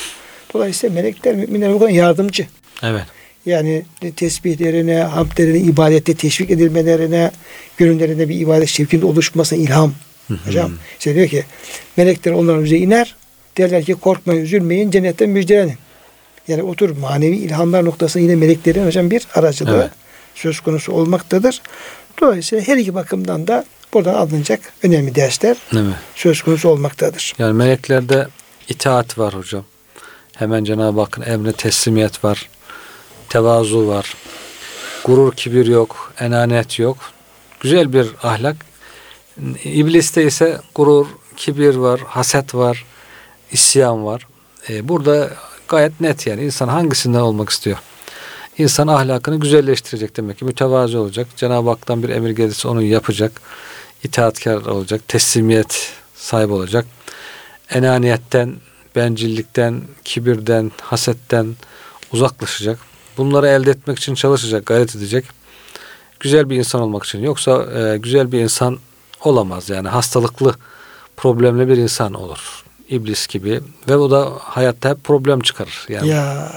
[0.53, 2.47] Dolayısıyla melekler müminlere bu kadar yardımcı.
[2.83, 3.03] Evet.
[3.45, 3.83] Yani
[4.15, 7.31] tesbihlerine, hamdlerine, ibadette teşvik edilmelerine,
[7.77, 9.93] gönüllerinde bir ibadet şevkinde oluşmasına ilham.
[10.45, 11.43] Hocam işte diyor ki
[11.97, 13.15] melekler onların üzerine iner.
[13.57, 15.75] Derler ki korkmayın, üzülmeyin, cennetten müjdelenin.
[16.49, 19.91] Yani otur manevi ilhamlar noktasında yine meleklerin hocam bir aracılığı Evet.
[20.35, 21.61] söz konusu olmaktadır.
[22.21, 25.93] Dolayısıyla her iki bakımdan da buradan alınacak önemli dersler Evet.
[26.15, 27.33] söz konusu olmaktadır.
[27.39, 28.27] Yani meleklerde
[28.67, 29.63] itaat var hocam.
[30.35, 32.49] Hemen Cenab-ı Hakk'ın emrine teslimiyet var.
[33.29, 34.13] Tevazu var.
[35.03, 36.13] Gurur, kibir yok.
[36.19, 36.97] Enanet yok.
[37.59, 38.55] Güzel bir ahlak.
[39.63, 41.07] İbliste ise gurur,
[41.37, 42.85] kibir var, haset var,
[43.51, 44.27] isyan var.
[44.69, 45.29] Ee, burada
[45.69, 47.77] gayet net yani insan hangisinden olmak istiyor?
[48.57, 51.27] İnsan ahlakını güzelleştirecek demek ki mütevazi olacak.
[51.35, 53.41] Cenab-ı Hak'tan bir emir gelirse onu yapacak.
[54.03, 55.07] İtaatkar olacak.
[55.07, 56.85] Teslimiyet sahibi olacak.
[57.69, 58.55] Enaniyetten,
[58.95, 61.55] bencillikten, kibirden, hasetten
[62.11, 62.79] uzaklaşacak.
[63.17, 65.25] bunları elde etmek için çalışacak, gayret edecek.
[66.19, 67.19] Güzel bir insan olmak için.
[67.19, 68.79] Yoksa e, güzel bir insan
[69.21, 69.69] olamaz.
[69.69, 70.55] Yani hastalıklı,
[71.17, 72.63] problemli bir insan olur.
[72.89, 73.61] İblis gibi.
[73.89, 75.85] Ve bu da hayatta hep problem çıkarır.
[75.89, 76.51] Yani Ya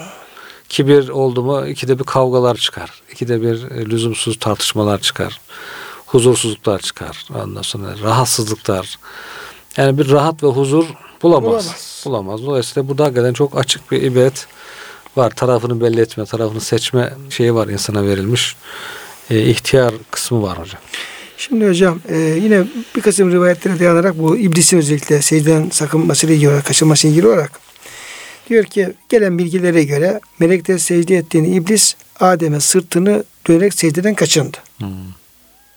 [0.68, 3.02] kibir oldu mu ikide bir kavgalar çıkar.
[3.12, 5.40] İkide bir e, lüzumsuz tartışmalar çıkar.
[6.06, 7.26] Huzursuzluklar çıkar.
[7.44, 8.98] Ondan sonra rahatsızlıklar.
[9.76, 10.84] Yani bir rahat ve huzur
[11.22, 11.44] bulamaz.
[11.50, 12.02] Bulamaz.
[12.06, 12.42] Bulamaz.
[12.46, 14.46] Dolayısıyla burada hakikaten çok açık bir ibret
[15.16, 15.30] var.
[15.30, 18.56] Tarafını belli etme, tarafını seçme şeyi var insana verilmiş.
[19.30, 20.80] E, ihtiyar kısmı var hocam.
[21.48, 22.64] Şimdi hocam e, yine
[22.96, 27.60] bir kısım rivayetlere dayanarak bu iblisin özellikle secden sakınmasıyla ilgili olarak, kaçınmasıyla ilgili olarak
[28.48, 34.56] diyor ki gelen bilgilere göre melekler secde ettiğini iblis Adem'e sırtını dönerek secdeden kaçındı.
[34.78, 34.88] Hmm.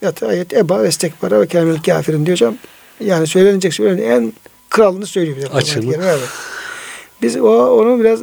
[0.01, 2.56] Yat ayet eba ve estekbara ve kâmel kafirin diyor hocam.
[2.99, 4.34] Yani söylenecek söylenin en
[4.69, 5.49] kralını söylüyor.
[5.95, 6.10] bize.
[6.10, 6.30] Evet.
[7.21, 8.19] Biz o onu biraz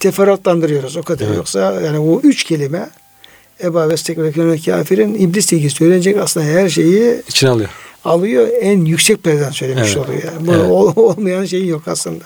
[0.00, 1.26] teferruatlandırıyoruz o kadar.
[1.26, 1.36] Evet.
[1.36, 2.90] Yoksa yani o üç kelime
[3.60, 7.68] eba ve estekbara ve kafirin iblisle ilgili söylenecek aslında her şeyi İçine alıyor.
[8.04, 8.48] alıyor.
[8.60, 9.96] En yüksek perden söylemiş Evet.
[10.08, 10.22] oluyor.
[10.24, 10.46] Yani.
[10.46, 10.70] Bu Evet.
[10.70, 12.24] ol- olmayan şey yok aslında.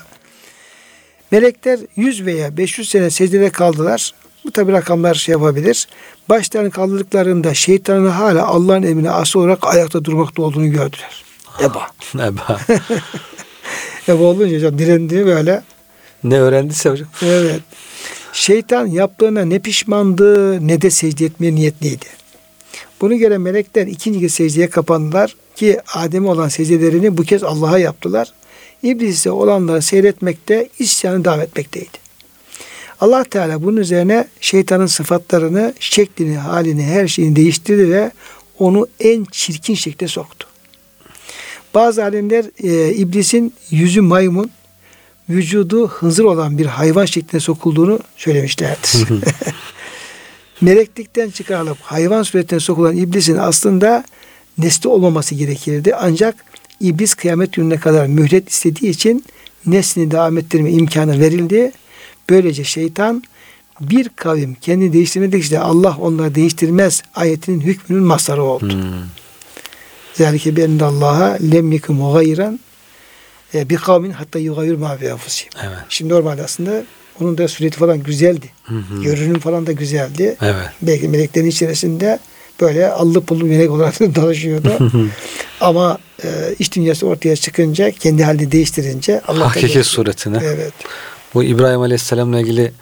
[1.31, 4.15] Melekler 100 veya 500 sene secdede kaldılar.
[4.45, 5.89] Bu tabi rakamlar şey yapabilir.
[6.29, 11.25] Başlarını kaldırdıklarında şeytanın hala Allah'ın emrine asıl olarak ayakta durmakta olduğunu gördüler.
[11.63, 11.87] Eba.
[12.15, 12.61] Eba.
[14.09, 15.63] Eba olunca hocam direndi böyle.
[16.25, 17.09] ne öğrendiyse hocam.
[17.23, 17.61] Evet.
[18.37, 22.05] Şeytan yaptığına ne pişmandı ne de secde etmeye niyetliydi.
[23.01, 28.33] Bunu gören melekler ikinci kez secdeye kapandılar ki Adem'e olan secdelerini bu kez Allah'a yaptılar.
[28.83, 31.99] İblis ise olanları seyretmekte, isyanı davet etmekteydi.
[33.01, 38.11] Allah Teala bunun üzerine şeytanın sıfatlarını, şeklini, halini, her şeyini değiştirdi ve
[38.59, 40.47] onu en çirkin şekle soktu.
[41.75, 44.51] Bazı alimler e, iblisin yüzü maymun,
[45.31, 49.09] vücudu hınzır olan bir hayvan şekline sokulduğunu söylemişlerdir.
[50.61, 54.05] Meleklikten çıkarılıp hayvan suretine sokulan iblisin aslında
[54.59, 55.95] nesli olmaması gerekirdi.
[55.95, 56.35] Ancak
[56.81, 59.25] iblis kıyamet gününe kadar mühlet istediği için
[59.67, 61.73] neslini devam ettirme imkanı verildi.
[62.31, 63.23] Böylece şeytan
[63.81, 68.73] bir kavim kendini değiştirmedikçe Allah onları değiştirmez ayetinin hükmünün masarı oldu.
[68.73, 68.93] Hmm.
[70.15, 72.61] Zalike bi enne Allah'a lem yekum gayran
[73.71, 75.53] bir kavmin hatta yugayir ma bi enfusihim.
[75.67, 75.79] Evet.
[75.89, 76.85] Şimdi normalde aslında
[77.21, 78.51] onun da sureti falan güzeldi.
[78.65, 79.03] Hı hı.
[79.03, 80.37] Görünüm falan da güzeldi.
[80.43, 80.69] Evet.
[80.83, 82.19] Belki meleklerin içerisinde
[82.61, 84.71] böyle allı pullu melek olarak dolaşıyordu.
[85.61, 90.39] Ama e, iç dünyası ortaya çıkınca kendi halini değiştirince Allah Hakiki suretine.
[90.45, 90.73] Evet.
[91.35, 92.73] Bu İbrahim Aleyhisselam'la ilgili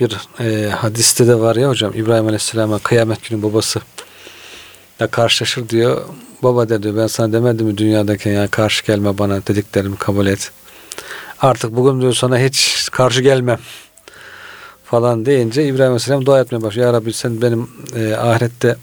[0.00, 1.92] bir e, hadiste de var ya hocam.
[1.94, 3.80] İbrahim Aleyhisselam'a kıyamet günü babası
[5.00, 6.04] da karşılaşır diyor.
[6.42, 10.50] Baba dedi ben sana demedim mi dünyadayken ya karşı gelme bana dediklerimi kabul et.
[11.40, 13.58] Artık bugün diyor sana hiç karşı gelmem
[14.84, 16.86] falan deyince İbrahim Aleyhisselam dua etmeye başlıyor.
[16.86, 18.76] Ya Rabbi sen benim e, ahirette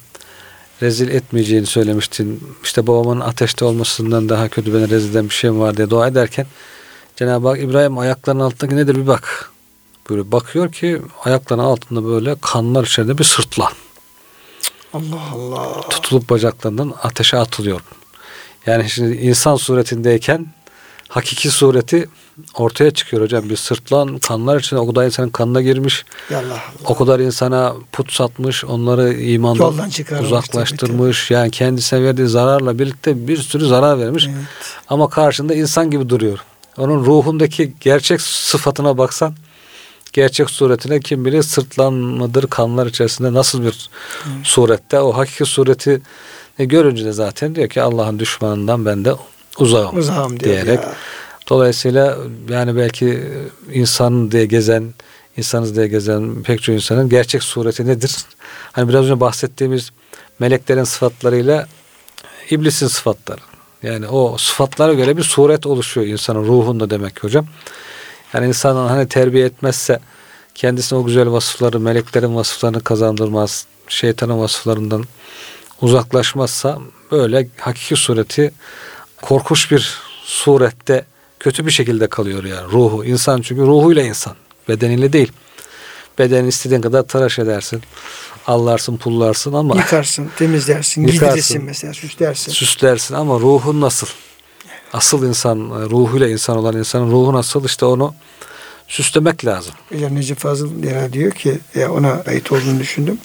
[0.82, 2.44] rezil etmeyeceğini söylemiştin.
[2.64, 6.08] İşte babamın ateşte olmasından daha kötü beni rezil eden bir şey mi var diye dua
[6.08, 6.46] ederken
[7.16, 9.52] Cenab-ı Hak İbrahim ayaklarının altındaki nedir bir bak.
[10.10, 13.72] Böyle bakıyor ki ayaklarının altında böyle kanlar içerisinde bir sırtlan.
[14.96, 15.82] Allah Allah.
[15.90, 17.82] Tutulup bacaklarından ateşe atılıyor.
[18.66, 20.48] Yani şimdi insan suretindeyken
[21.08, 22.10] hakiki sureti
[22.54, 23.50] ortaya çıkıyor hocam.
[23.50, 26.06] Bir sırtlan kanlar içinde o kadar insanın kanına girmiş.
[26.30, 26.62] Ya Allah Allah.
[26.86, 29.90] O kadar insana put satmış, onları imandan
[30.22, 31.32] uzaklaştırmış.
[31.32, 34.28] Yani kendisine verdiği zararla birlikte bir sürü zarar vermiş.
[34.28, 34.38] Evet.
[34.90, 36.40] Ama karşında insan gibi duruyor.
[36.78, 39.36] Onun ruhundaki gerçek sıfatına baksan
[40.16, 43.90] gerçek suretine kim bilir sırtlan mıdır kanlar içerisinde nasıl bir
[44.44, 46.02] surette o hakiki sureti
[46.60, 49.14] görünce de zaten diyor ki Allah'ın düşmanından ben de
[49.60, 50.80] uzağım, Uzağım diyerek.
[50.80, 50.94] ya.
[51.50, 52.18] Dolayısıyla
[52.50, 53.24] yani belki
[53.74, 54.94] insan diye gezen
[55.38, 58.16] insanız diye gezen pek çok insanın gerçek sureti nedir?
[58.72, 59.92] Hani biraz önce bahsettiğimiz
[60.40, 61.68] meleklerin sıfatlarıyla
[62.50, 63.42] iblisin sıfatları.
[63.84, 67.46] Yani o sıfatlara göre bir suret oluşuyor insanın ruhunda demek ki hocam.
[68.36, 70.00] Yani insanın hani terbiye etmezse
[70.56, 75.04] kendisine o güzel vasıfları, meleklerin vasıflarını kazandırmaz, şeytanın vasıflarından
[75.82, 76.80] uzaklaşmazsa
[77.12, 78.54] böyle hakiki sureti
[79.22, 81.06] korkunç bir surette
[81.40, 83.06] kötü bir şekilde kalıyor yani ruhu.
[83.06, 84.36] İnsan çünkü ruhuyla insan.
[84.70, 85.32] Bedeniyle değil.
[86.20, 87.82] Bedeni istediğin kadar tıraş edersin.
[88.48, 91.26] Allarsın, pullarsın ama Yıkarsın, temizlersin, Yıkarsın.
[91.28, 92.52] giydirirsin mesela, süslersin.
[92.52, 94.08] süslersin ama ruhun nasıl?
[94.96, 95.58] Asıl insan,
[95.90, 97.66] ruhuyla insan olan insanın ruhu nasıl?
[97.66, 98.14] İşte onu
[98.88, 99.74] süslemek lazım.
[99.90, 103.18] Hocam Necip Fazıl Yara diyor ki ya ona ait olduğunu düşündüm.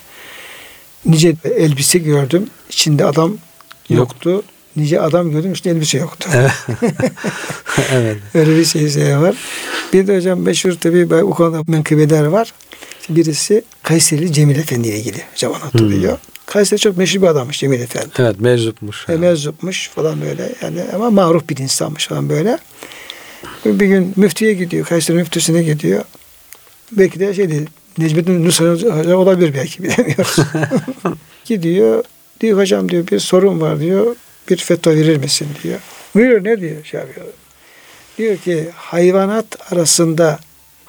[1.07, 2.47] Nice elbise gördüm.
[2.69, 3.37] içinde adam
[3.89, 4.43] yoktu.
[4.77, 5.53] Nice adam gördüm.
[5.53, 6.29] içinde elbise yoktu.
[7.93, 8.17] evet.
[8.35, 9.35] Öyle bir şey, şey var.
[9.93, 12.53] Bir de hocam meşhur tabii bu konuda menkıbeler var.
[13.09, 16.19] Birisi Kayserili Cemil Efendi ile ilgili hocam anlatılıyor.
[16.51, 18.09] Kayseri çok meşhur bir adammış Cemil Efendi.
[18.19, 19.09] Evet meczupmuş.
[19.09, 22.59] E, meczupmuş falan böyle yani ama maruf bir insanmış falan böyle.
[23.65, 24.87] Bir gün müftüye gidiyor.
[24.87, 26.05] Kayseri müftüsüne gidiyor.
[26.93, 27.65] Belki de şeydi
[27.99, 30.37] Necmettin Nusra Hoca olabilir belki bilemiyoruz.
[31.45, 32.05] gidiyor.
[32.41, 34.17] Diyor hocam diyor bir sorun var diyor.
[34.49, 35.81] Bir fetva verir misin diyor.
[36.15, 37.27] Buyur ne diyor şey yapıyor.
[38.19, 40.39] Diyor ki hayvanat arasında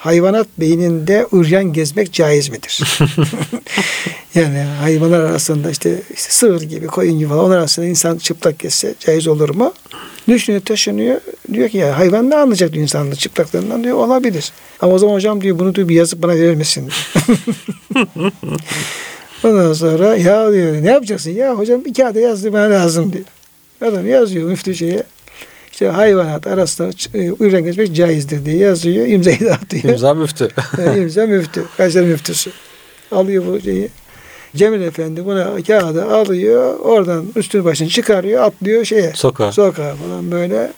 [0.02, 2.82] hayvanat beyninde üryan gezmek caiz midir?
[4.36, 8.96] yani hayvanlar arasında işte, işte sığır gibi, koyun gibi falan onlar arasında insan çıplak gezse
[9.00, 9.74] caiz olur mu?
[10.28, 11.22] Düşünüyor, taşınıyor.
[11.54, 14.52] Diyor ki ya hayvan ne anlayacak diyor insanın çıplaklığından diyor olabilir.
[14.82, 16.90] Ama o zaman hocam diyor bunu diyor bir yazıp bana verir misin?
[19.44, 21.32] Ondan sonra ya diyor ne yapacaksın?
[21.32, 23.26] Ya hocam bir kağıda yazdı bana lazım diyor.
[23.82, 25.04] Adam yazıyor müftü şeye.
[25.82, 29.08] İşte hayvanat arasında e, uyuran geçmek caizdir diye yazıyor.
[29.08, 29.84] İmzayı da atıyor.
[29.84, 30.50] İmza müftü.
[30.78, 31.65] E, İmza müftü.
[31.78, 32.52] Kayseri müftüsü.
[33.12, 33.89] Alıyor bu şeyi.
[34.56, 36.80] Cemil Efendi buna kağıdı alıyor.
[36.80, 38.44] Oradan üstünü başını çıkarıyor.
[38.44, 39.12] Atlıyor şeye.
[39.15, 39.52] Sokağa.
[39.52, 40.72] Sokağa falan böyle.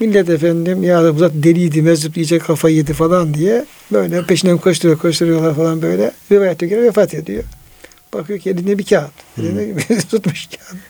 [0.00, 4.98] Millet efendim ya bu zaten deliydi, mezzup yiyecek kafayı yedi falan diye böyle peşinden koşturuyor,
[4.98, 6.12] koşturuyorlar falan böyle.
[6.32, 7.44] Rivayete göre vefat ediyor.
[8.14, 9.12] Bakıyor ki elinde bir kağıt.
[9.38, 10.80] Elinde bir tutmuş kağıt.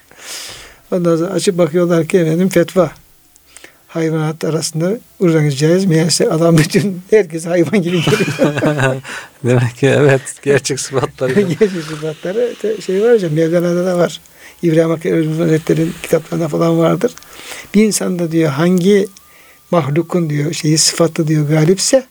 [0.93, 2.91] Ondan sonra açıp bakıyorlar ki efendim fetva.
[3.93, 5.85] Hayvanat arasında urganız caiz.
[5.85, 8.27] Meğerse adam bütün herkes hayvan gibi görüyor.
[9.45, 11.41] Demek ki evet gerçek sıfatları.
[11.41, 12.55] Gerçek sıfatları
[12.87, 14.21] şey var hocam Mevlana'da da var.
[14.63, 17.13] İbrahim Hakkı Hazretleri'nin kitaplarında falan vardır.
[17.75, 19.09] Bir insan da diyor hangi
[19.71, 22.07] mahlukun diyor şeyi sıfatı diyor galipse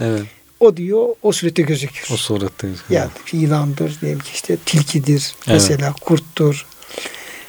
[0.00, 0.22] evet.
[0.60, 2.08] o diyor o surette gözükür.
[2.14, 3.00] O surette gözüküyor.
[3.00, 5.54] Yani yılandır diyelim ki işte tilkidir Evet.
[5.54, 6.66] mesela kurttur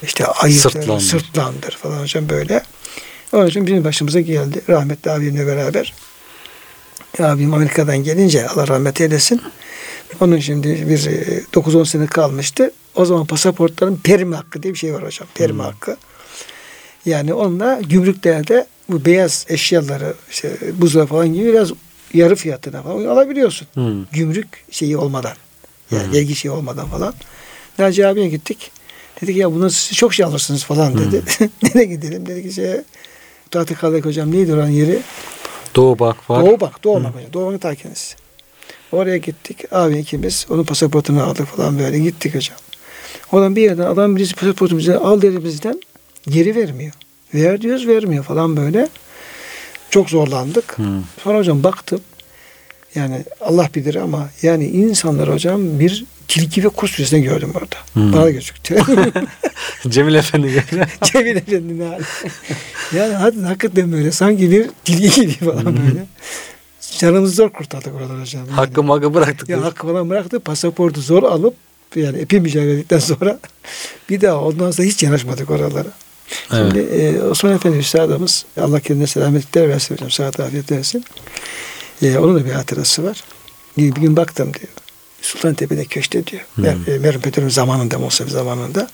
[0.02, 1.04] işte ayıdır Sırtlandır.
[1.04, 2.62] sırtlandır, falan hocam böyle.
[3.34, 5.94] Onun için bizim başımıza geldi rahmetli abimle beraber.
[7.18, 9.42] Abim Amerika'dan gelince Allah rahmet eylesin.
[10.20, 12.72] Onun şimdi bir e, 9-10 sene kalmıştı.
[12.94, 15.28] O zaman pasaportların permi hakkı diye bir şey var hocam.
[15.34, 15.96] Permi hakkı.
[17.06, 21.70] Yani onunla gümrüklerde bu beyaz eşyaları işte buzdolabı falan gibi biraz
[22.14, 23.68] yarı fiyatına falan alabiliyorsun.
[23.74, 23.96] Hı.
[24.12, 25.34] Gümrük şeyi olmadan.
[25.90, 26.12] Yani Hı.
[26.12, 27.14] vergi şeyi olmadan falan.
[27.78, 28.70] Naci abiye gittik.
[29.20, 31.22] Dedik ya bunu siz çok şey alırsınız falan dedi.
[31.62, 32.26] Nereye gidelim?
[32.26, 32.84] Dedik işte Tahtı
[33.54, 34.32] kaldık hocam.
[34.32, 34.98] Neydi oranın yeri?
[35.76, 36.46] Doğu bak var.
[36.46, 36.84] Doğu bak.
[36.84, 37.32] Doğu bak hocam.
[37.32, 38.16] Doğu bakın ta kendisi.
[38.92, 39.72] Oraya gittik.
[39.72, 41.98] Abi ikimiz onun pasaportunu aldık falan böyle.
[41.98, 42.56] Gittik hocam.
[43.32, 45.80] Oradan bir yerden adam birisi pasaportumuzu aldı elimizden.
[46.28, 46.92] Geri vermiyor.
[47.34, 48.88] Ver diyoruz vermiyor falan böyle.
[49.90, 50.78] Çok zorlandık.
[50.78, 51.00] Hı.
[51.24, 52.00] Sonra hocam baktım.
[52.94, 57.76] Yani Allah bilir ama yani insanlar hocam bir tilki ve kuş sürüsünü gördüm orada.
[57.92, 58.12] Hmm.
[58.12, 58.76] Bana gözüktü.
[59.88, 60.86] Cemil Efendi geldi.
[61.02, 62.02] Cemil Efendi'nin hali.
[62.96, 66.06] Yani hadi hakikaten böyle sanki bir tilki gibi falan böyle.
[66.98, 68.46] Canımızı zor kurtardık oradan hocam.
[68.46, 68.54] Yani.
[68.54, 69.48] Hakkı makı bıraktık.
[69.48, 70.40] Ya hakkı falan bıraktı.
[70.40, 71.54] Pasaportu zor alıp
[71.96, 73.38] yani epey mücadele ettikten sonra
[74.10, 75.88] bir daha ondan sonra hiç yanaşmadık oralara.
[76.52, 76.72] Evet.
[76.72, 80.10] Şimdi e, Osman Efendi Üstadımız Allah kendine selametlikler versin hocam.
[80.10, 81.04] Sıhhat afiyet versin.
[82.02, 83.24] E, onun da bir hatırası var.
[83.78, 84.72] Bir, bir gün baktım diyor.
[85.24, 86.42] Sultantepe'de köşte diyor.
[86.54, 86.64] Hmm.
[86.64, 88.88] Mer e, Meryem Petrol'ün zamanında Musa zamanında.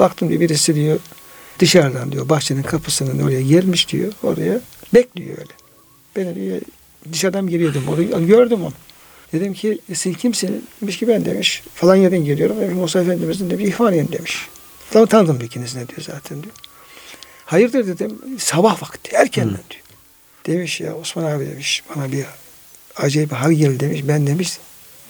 [0.00, 0.98] Baktım diyor birisi diyor
[1.58, 4.12] dışarıdan diyor bahçenin kapısının oraya gelmiş diyor.
[4.22, 4.60] Oraya
[4.94, 5.52] bekliyor öyle.
[6.16, 6.60] Ben diyor
[7.12, 7.84] dışarıdan geliyordum.
[7.88, 8.72] Orayı gördüm onu.
[9.32, 10.66] Dedim ki e, sen kimsin?
[10.82, 11.62] Demiş ki ben demiş.
[11.74, 12.60] Falan yerden geliyorum.
[12.60, 14.48] Demiş, Musa Efendimizin de bir ihvaniyim demiş.
[14.90, 16.54] Tamam tanıdım ikiniz ne diyor zaten diyor.
[17.44, 18.18] Hayırdır dedim.
[18.38, 19.70] Sabah vakti erkenden Hı.
[19.70, 19.82] diyor.
[20.46, 22.24] Demiş ya Osman abi demiş bana bir
[22.96, 24.00] acayip hal geldi demiş.
[24.08, 24.58] Ben demiş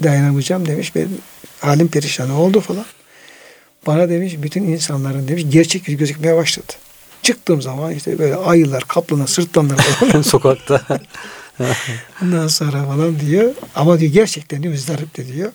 [0.04, 0.94] dayanamayacağım demiş.
[0.94, 1.18] Benim
[1.60, 2.84] halim perişan oldu falan.
[3.86, 6.72] Bana demiş bütün insanların demiş gerçek yüzü gözükmeye başladı.
[7.22, 10.22] Çıktığım zaman işte böyle ayılar, kaplanlar, sırtlanlar falan.
[10.22, 10.82] Sokakta.
[12.22, 13.54] Ondan sonra falan diyor.
[13.74, 15.52] Ama diyor gerçekten diyor müzdarip de diyor.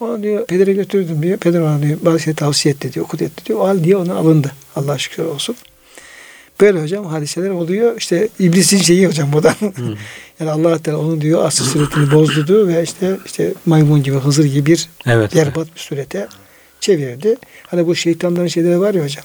[0.00, 1.38] Onu diyor pedere götürdüm diyor.
[1.38, 3.06] Peder ona diyor bazı şey tavsiye etti diyor.
[3.06, 3.60] Okudu etti diyor.
[3.60, 4.52] O hal diye ona alındı.
[4.76, 5.56] Allah şükür olsun.
[6.60, 7.96] Böyle hocam hadiseler oluyor.
[7.96, 9.54] İşte iblisin şeyi hocam bu da.
[10.40, 14.66] yani Allah Teala onun diyor asıl suretini bozdudu ve işte işte maymun gibi Hızır gibi
[14.66, 15.34] bir evet.
[15.34, 16.28] berbat bir surete
[16.80, 17.36] çevirdi.
[17.66, 19.24] Hani bu şeytanların şeyleri var ya hocam.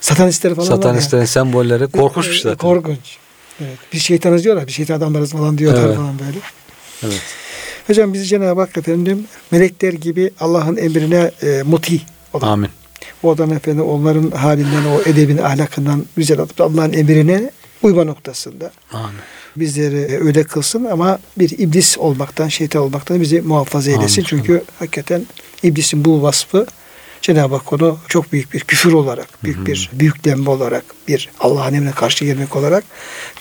[0.00, 0.76] Satanistler falan var ya.
[0.76, 2.58] Satanistlerin sembolleri korkunç bir şey zaten.
[2.58, 3.18] Korkunç.
[3.60, 3.78] Evet.
[3.92, 4.66] Bir şeytanız diyorlar.
[4.66, 5.96] Bir şeytan adamlarız falan diyorlar Evet.
[5.96, 6.38] falan böyle.
[7.02, 7.22] Evet.
[7.86, 12.00] Hocam bizi Cenab-ı Hak efendim melekler gibi Allah'ın emrine e, muti
[12.32, 12.48] olan.
[12.48, 12.68] Amin.
[13.22, 17.50] O adam efendi onların halinden, o edebin ahlakından güzel alıp Allah'ın emrine
[17.82, 18.70] uyma noktasında.
[18.92, 19.20] Amin.
[19.56, 24.22] Bizleri e, öyle kılsın ama bir iblis olmaktan, şeytan olmaktan bizi muhafaza eylesin.
[24.22, 24.28] Amin.
[24.28, 25.26] Çünkü hakikaten
[25.62, 26.66] iblisin bu vasfı
[27.22, 29.66] Cenab-ı Hak onu çok büyük bir küfür olarak, büyük Hı-hı.
[29.66, 32.84] bir büyüklenme olarak, bir Allah'ın emrine karşı gelmek olarak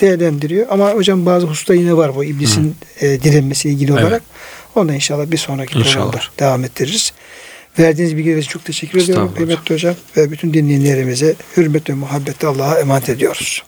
[0.02, 0.68] değerlendiriyor.
[0.70, 3.06] Ama hocam bazı hususta yine var bu iblisin Hı-hı.
[3.06, 4.04] e, direnmesiyle ilgili evet.
[4.04, 4.24] olarak.
[4.76, 6.12] Onu inşallah bir sonraki inşallah.
[6.12, 7.14] programda devam ettiririz.
[7.80, 9.96] Verdiğiniz bilgiler için çok teşekkür ediyorum kıymetli hocam.
[10.18, 13.64] Ve bütün dinleyenlerimize hürmet ve muhabbette Allah'a emanet ediyoruz.